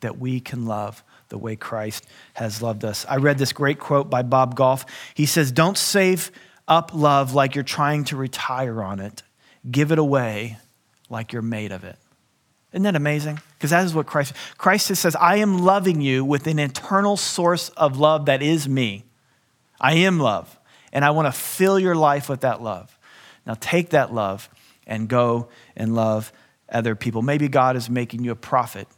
that 0.00 0.18
we 0.18 0.40
can 0.40 0.66
love 0.66 1.02
the 1.30 1.38
way 1.38 1.56
Christ 1.56 2.06
has 2.34 2.60
loved 2.60 2.84
us. 2.84 3.06
I 3.08 3.16
read 3.16 3.38
this 3.38 3.54
great 3.54 3.78
quote 3.78 4.10
by 4.10 4.22
Bob 4.22 4.54
Goff. 4.54 4.84
He 5.14 5.24
says, 5.24 5.52
Don't 5.52 5.78
save 5.78 6.30
up 6.68 6.90
love 6.92 7.32
like 7.32 7.54
you're 7.54 7.64
trying 7.64 8.04
to 8.04 8.16
retire 8.16 8.82
on 8.82 9.00
it, 9.00 9.22
give 9.70 9.90
it 9.90 9.98
away 9.98 10.58
like 11.08 11.32
you're 11.32 11.40
made 11.40 11.72
of 11.72 11.84
it. 11.84 11.96
Isn't 12.72 12.84
that 12.84 12.96
amazing? 12.96 13.40
Because 13.56 13.70
that 13.70 13.84
is 13.84 13.94
what 13.94 14.06
Christ 14.06 14.32
Christ 14.56 14.94
says, 14.94 15.14
I 15.16 15.36
am 15.36 15.62
loving 15.62 16.00
you 16.00 16.24
with 16.24 16.46
an 16.46 16.58
eternal 16.58 17.16
source 17.16 17.68
of 17.70 17.98
love 17.98 18.26
that 18.26 18.42
is 18.42 18.68
me. 18.68 19.04
I 19.80 19.94
am 19.94 20.18
love. 20.18 20.58
And 20.92 21.04
I 21.04 21.10
want 21.10 21.26
to 21.26 21.38
fill 21.38 21.78
your 21.78 21.94
life 21.94 22.28
with 22.28 22.40
that 22.40 22.62
love. 22.62 22.98
Now 23.46 23.56
take 23.60 23.90
that 23.90 24.12
love 24.14 24.48
and 24.86 25.08
go 25.08 25.48
and 25.76 25.94
love 25.94 26.32
other 26.70 26.94
people. 26.94 27.22
Maybe 27.22 27.48
God 27.48 27.76
is 27.76 27.90
making 27.90 28.24
you 28.24 28.30
a 28.30 28.36
prophet. 28.36 28.88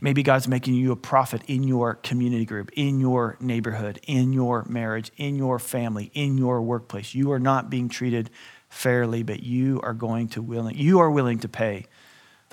Maybe 0.00 0.22
God's 0.22 0.48
making 0.48 0.74
you 0.74 0.92
a 0.92 0.96
prophet 0.96 1.42
in 1.46 1.62
your 1.62 1.94
community 1.94 2.44
group, 2.44 2.70
in 2.74 3.00
your 3.00 3.36
neighborhood, 3.40 4.00
in 4.06 4.32
your 4.32 4.64
marriage, 4.68 5.10
in 5.16 5.36
your 5.36 5.58
family, 5.58 6.10
in 6.14 6.36
your 6.36 6.60
workplace. 6.62 7.14
You 7.14 7.32
are 7.32 7.38
not 7.38 7.70
being 7.70 7.88
treated 7.88 8.28
fairly, 8.68 9.22
but 9.22 9.42
you 9.42 9.80
are 9.82 9.94
going 9.94 10.28
to 10.28 10.42
willing, 10.42 10.76
you 10.76 10.98
are 10.98 11.10
willing 11.10 11.38
to 11.40 11.48
pay 11.48 11.86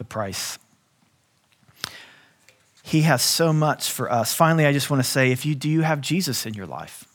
the 0.02 0.06
price. 0.06 0.58
He 2.82 3.02
has 3.02 3.22
so 3.22 3.54
much 3.54 3.92
for 3.92 4.12
us. 4.12 4.34
Finally, 4.34 4.66
I 4.66 4.74
just 4.74 4.90
want 4.90 5.04
to 5.04 5.08
say 5.08 5.32
if 5.32 5.46
you 5.46 5.54
do 5.54 5.70
you 5.70 5.82
have 5.82 6.02
Jesus 6.02 6.48
in 6.48 6.56
your 6.56 6.66
life? 6.66 7.06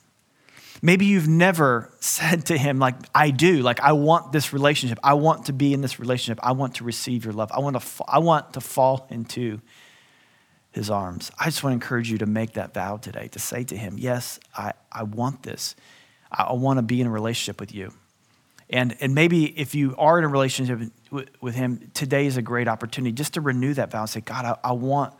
Maybe 0.81 1.05
you've 1.05 1.27
never 1.27 1.91
said 1.99 2.45
to 2.45 2.57
him, 2.57 2.79
like, 2.79 2.95
I 3.13 3.31
do, 3.31 3.57
like, 3.57 3.81
I 3.81 3.91
want 3.91 4.31
this 4.31 4.53
relationship. 4.53 4.99
I 5.03 5.15
want 5.15 5.47
to 5.47 5.53
be 5.53 5.73
in 5.73 5.81
this 5.81 5.99
relationship. 5.99 6.39
I 6.41 6.53
want 6.53 6.75
to 6.75 6.85
receive 6.85 7.25
your 7.25 7.33
love. 7.33 7.51
I 7.51 7.59
want 7.59 7.77
to, 7.77 8.03
I 8.07 8.19
want 8.19 8.53
to 8.53 8.61
fall 8.61 9.05
into 9.09 9.59
his 10.71 10.89
arms. 10.89 11.29
I 11.37 11.45
just 11.45 11.61
want 11.63 11.73
to 11.73 11.75
encourage 11.75 12.09
you 12.09 12.19
to 12.19 12.25
make 12.25 12.53
that 12.53 12.73
vow 12.73 12.95
today, 12.95 13.27
to 13.29 13.39
say 13.39 13.65
to 13.65 13.75
him, 13.75 13.95
Yes, 13.97 14.39
I, 14.55 14.71
I 14.93 15.03
want 15.03 15.43
this. 15.43 15.75
I, 16.31 16.43
I 16.43 16.53
want 16.53 16.77
to 16.77 16.83
be 16.83 17.01
in 17.01 17.07
a 17.07 17.11
relationship 17.11 17.59
with 17.59 17.75
you. 17.75 17.91
And, 18.69 18.97
and 18.99 19.15
maybe 19.15 19.45
if 19.59 19.75
you 19.75 19.95
are 19.97 20.17
in 20.17 20.25
a 20.25 20.27
relationship 20.27 20.91
with, 21.09 21.29
with 21.41 21.55
him, 21.55 21.89
today 21.93 22.25
is 22.25 22.37
a 22.37 22.41
great 22.41 22.67
opportunity 22.67 23.13
just 23.13 23.35
to 23.35 23.41
renew 23.41 23.73
that 23.75 23.91
vow 23.91 24.01
and 24.01 24.09
say, 24.09 24.21
God, 24.21 24.45
I, 24.45 24.69
I 24.69 24.73
want 24.73 25.13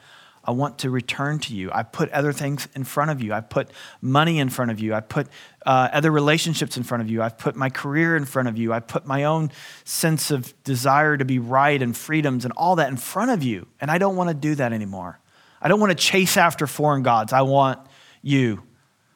I 0.48 0.52
want 0.52 0.78
to 0.80 0.90
return 0.90 1.40
to 1.40 1.54
you. 1.54 1.70
I 1.74 1.84
put 1.84 2.10
other 2.12 2.32
things 2.32 2.70
in 2.74 2.86
front 2.86 3.12
of 3.12 3.22
you. 3.22 3.34
I 3.34 3.42
put 3.42 3.70
money 4.02 4.40
in 4.40 4.48
front 4.48 4.72
of 4.72 4.80
you. 4.80 4.94
I 4.94 5.02
put 5.02 5.28
uh, 5.66 5.90
other 5.92 6.10
relationships 6.10 6.78
in 6.78 6.84
front 6.84 7.04
of 7.04 7.10
you. 7.10 7.22
I've 7.22 7.38
put 7.38 7.58
my 7.58 7.70
career 7.70 8.16
in 8.16 8.24
front 8.24 8.48
of 8.48 8.58
you. 8.58 8.72
I 8.72 8.80
put 8.80 9.06
my 9.06 9.26
own 9.26 9.52
sense 9.84 10.32
of 10.32 10.54
desire 10.64 11.18
to 11.18 11.26
be 11.26 11.38
right 11.38 11.82
and 11.82 11.96
freedoms 11.96 12.46
and 12.46 12.54
all 12.56 12.78
that 12.78 12.88
in 12.88 12.96
front 12.96 13.32
of 13.32 13.44
you. 13.44 13.68
And 13.82 13.92
I 13.92 13.98
don't 13.98 14.16
want 14.16 14.30
to 14.30 14.34
do 14.34 14.56
that 14.56 14.72
anymore. 14.72 15.20
I 15.62 15.68
don't 15.68 15.82
want 15.82 15.92
to 15.92 16.02
chase 16.02 16.38
after 16.38 16.66
foreign 16.66 17.04
gods. 17.04 17.34
I 17.34 17.42
want 17.42 17.86
you. 18.22 18.64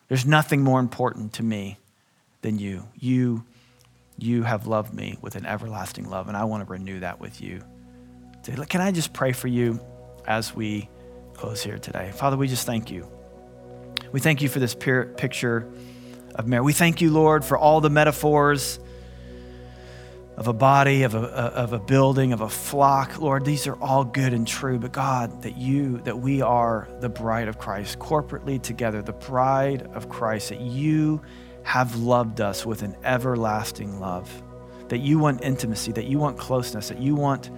There's 0.09 0.25
nothing 0.25 0.61
more 0.61 0.81
important 0.81 1.31
to 1.33 1.43
me 1.43 1.77
than 2.41 2.59
you. 2.59 2.89
You, 2.99 3.45
you 4.21 4.43
have 4.43 4.67
loved 4.67 4.93
me 4.93 5.17
with 5.21 5.36
an 5.36 5.45
everlasting 5.45 6.10
love, 6.10 6.27
and 6.27 6.38
I 6.38 6.45
want 6.45 6.65
to 6.65 6.71
renew 6.71 6.99
that 6.99 7.19
with 7.19 7.41
you. 7.41 7.63
Can 8.69 8.81
I 8.81 8.91
just 8.91 9.13
pray 9.13 9.31
for 9.34 9.47
you 9.47 9.79
as 10.25 10.55
we 10.55 10.89
close 11.41 11.63
here 11.63 11.79
today. 11.79 12.12
Father, 12.13 12.38
we 12.38 12.47
just 12.47 12.65
thank 12.65 12.91
you. 12.91 13.07
We 14.12 14.19
thank 14.19 14.41
you 14.41 14.49
for 14.49 14.60
this 14.60 14.75
picture 14.75 15.67
of 16.36 16.47
Mary. 16.47 16.63
We 16.63 16.73
thank 16.73 17.01
you, 17.01 17.12
Lord, 17.12 17.43
for 17.43 17.57
all 17.57 17.81
the 17.81 17.89
metaphors 17.89 18.79
of 20.38 20.47
a 20.47 20.53
body, 20.53 21.03
of 21.03 21.15
a, 21.15 21.19
of 21.19 21.73
a 21.73 21.79
building, 21.79 22.31
of 22.31 22.41
a 22.41 22.49
flock. 22.49 23.19
Lord, 23.19 23.43
these 23.43 23.67
are 23.67 23.75
all 23.75 24.03
good 24.03 24.34
and 24.34 24.47
true, 24.47 24.79
but 24.79 24.91
God, 24.91 25.41
that 25.43 25.57
you, 25.57 25.97
that 25.99 26.19
we 26.19 26.41
are 26.41 26.88
the 26.99 27.10
bride 27.10 27.47
of 27.47 27.57
Christ, 27.57 27.99
corporately 27.99 28.62
together, 28.62 29.01
the 29.01 29.13
bride 29.13 29.84
of 29.93 30.10
Christ, 30.10 30.49
that 30.49 30.62
you 30.62 31.21
have 31.63 31.95
loved 31.97 32.41
us 32.41 32.65
with 32.65 32.82
an 32.82 32.95
everlasting 33.04 34.00
love, 34.00 34.30
that 34.89 35.00
you 35.00 35.19
want 35.19 35.43
intimacy, 35.43 35.91
that 35.93 36.06
you 36.06 36.17
want 36.17 36.38
closeness, 36.38 36.89
that 36.89 37.00
you 37.00 37.15
want 37.15 37.50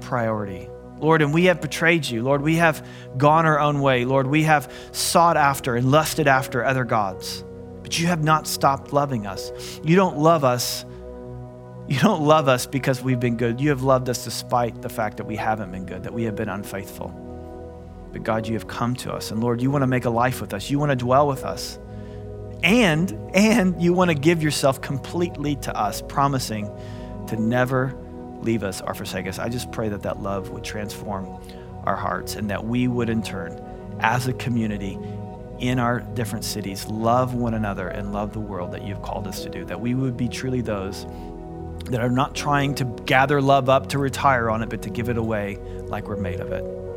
priority. 0.00 0.68
Lord, 0.98 1.22
and 1.22 1.32
we 1.32 1.44
have 1.44 1.60
betrayed 1.60 2.06
you. 2.06 2.22
Lord, 2.22 2.42
we 2.42 2.56
have 2.56 2.86
gone 3.16 3.46
our 3.46 3.60
own 3.60 3.80
way. 3.80 4.04
Lord, 4.04 4.26
we 4.26 4.42
have 4.44 4.72
sought 4.92 5.36
after 5.36 5.76
and 5.76 5.90
lusted 5.90 6.26
after 6.26 6.64
other 6.64 6.84
gods. 6.84 7.44
But 7.82 7.98
you 7.98 8.06
have 8.08 8.22
not 8.22 8.46
stopped 8.46 8.92
loving 8.92 9.26
us. 9.26 9.52
You 9.84 9.96
don't 9.96 10.18
love 10.18 10.44
us. 10.44 10.84
You 11.88 11.98
don't 12.00 12.22
love 12.22 12.48
us 12.48 12.66
because 12.66 13.02
we've 13.02 13.20
been 13.20 13.36
good. 13.36 13.60
You 13.60 13.70
have 13.70 13.82
loved 13.82 14.08
us 14.10 14.24
despite 14.24 14.82
the 14.82 14.88
fact 14.88 15.16
that 15.18 15.24
we 15.24 15.36
haven't 15.36 15.70
been 15.70 15.86
good, 15.86 16.02
that 16.02 16.12
we 16.12 16.24
have 16.24 16.36
been 16.36 16.48
unfaithful. 16.48 17.08
But 18.12 18.24
God, 18.24 18.46
you 18.46 18.54
have 18.54 18.66
come 18.66 18.94
to 18.96 19.12
us. 19.12 19.30
And 19.30 19.40
Lord, 19.40 19.62
you 19.62 19.70
want 19.70 19.82
to 19.82 19.86
make 19.86 20.04
a 20.04 20.10
life 20.10 20.40
with 20.40 20.52
us. 20.52 20.70
You 20.70 20.78
want 20.78 20.90
to 20.90 20.96
dwell 20.96 21.26
with 21.28 21.44
us. 21.44 21.78
And 22.62 23.12
and 23.34 23.80
you 23.80 23.92
want 23.92 24.10
to 24.10 24.14
give 24.14 24.42
yourself 24.42 24.80
completely 24.80 25.56
to 25.56 25.76
us, 25.76 26.02
promising 26.02 26.70
to 27.28 27.36
never 27.36 27.96
leave 28.40 28.62
us 28.62 28.80
or 28.80 28.94
forsake 28.94 29.26
us. 29.26 29.38
I 29.38 29.48
just 29.48 29.70
pray 29.70 29.88
that 29.88 30.02
that 30.02 30.22
love 30.22 30.50
would 30.50 30.64
transform 30.64 31.40
our 31.84 31.96
hearts 31.96 32.36
and 32.36 32.50
that 32.50 32.64
we 32.64 32.88
would, 32.88 33.08
in 33.08 33.22
turn, 33.22 33.58
as 34.00 34.26
a 34.28 34.32
community 34.34 34.98
in 35.58 35.78
our 35.78 36.00
different 36.00 36.44
cities, 36.44 36.86
love 36.86 37.34
one 37.34 37.54
another 37.54 37.88
and 37.88 38.12
love 38.12 38.32
the 38.32 38.40
world 38.40 38.72
that 38.72 38.82
you've 38.82 39.02
called 39.02 39.26
us 39.26 39.42
to 39.42 39.50
do. 39.50 39.64
That 39.64 39.80
we 39.80 39.94
would 39.94 40.16
be 40.16 40.28
truly 40.28 40.60
those 40.60 41.06
that 41.86 42.00
are 42.00 42.10
not 42.10 42.34
trying 42.34 42.74
to 42.76 42.84
gather 43.06 43.40
love 43.40 43.68
up 43.68 43.88
to 43.88 43.98
retire 43.98 44.50
on 44.50 44.62
it, 44.62 44.68
but 44.68 44.82
to 44.82 44.90
give 44.90 45.08
it 45.08 45.16
away 45.16 45.56
like 45.86 46.06
we're 46.06 46.16
made 46.16 46.40
of 46.40 46.52
it. 46.52 46.87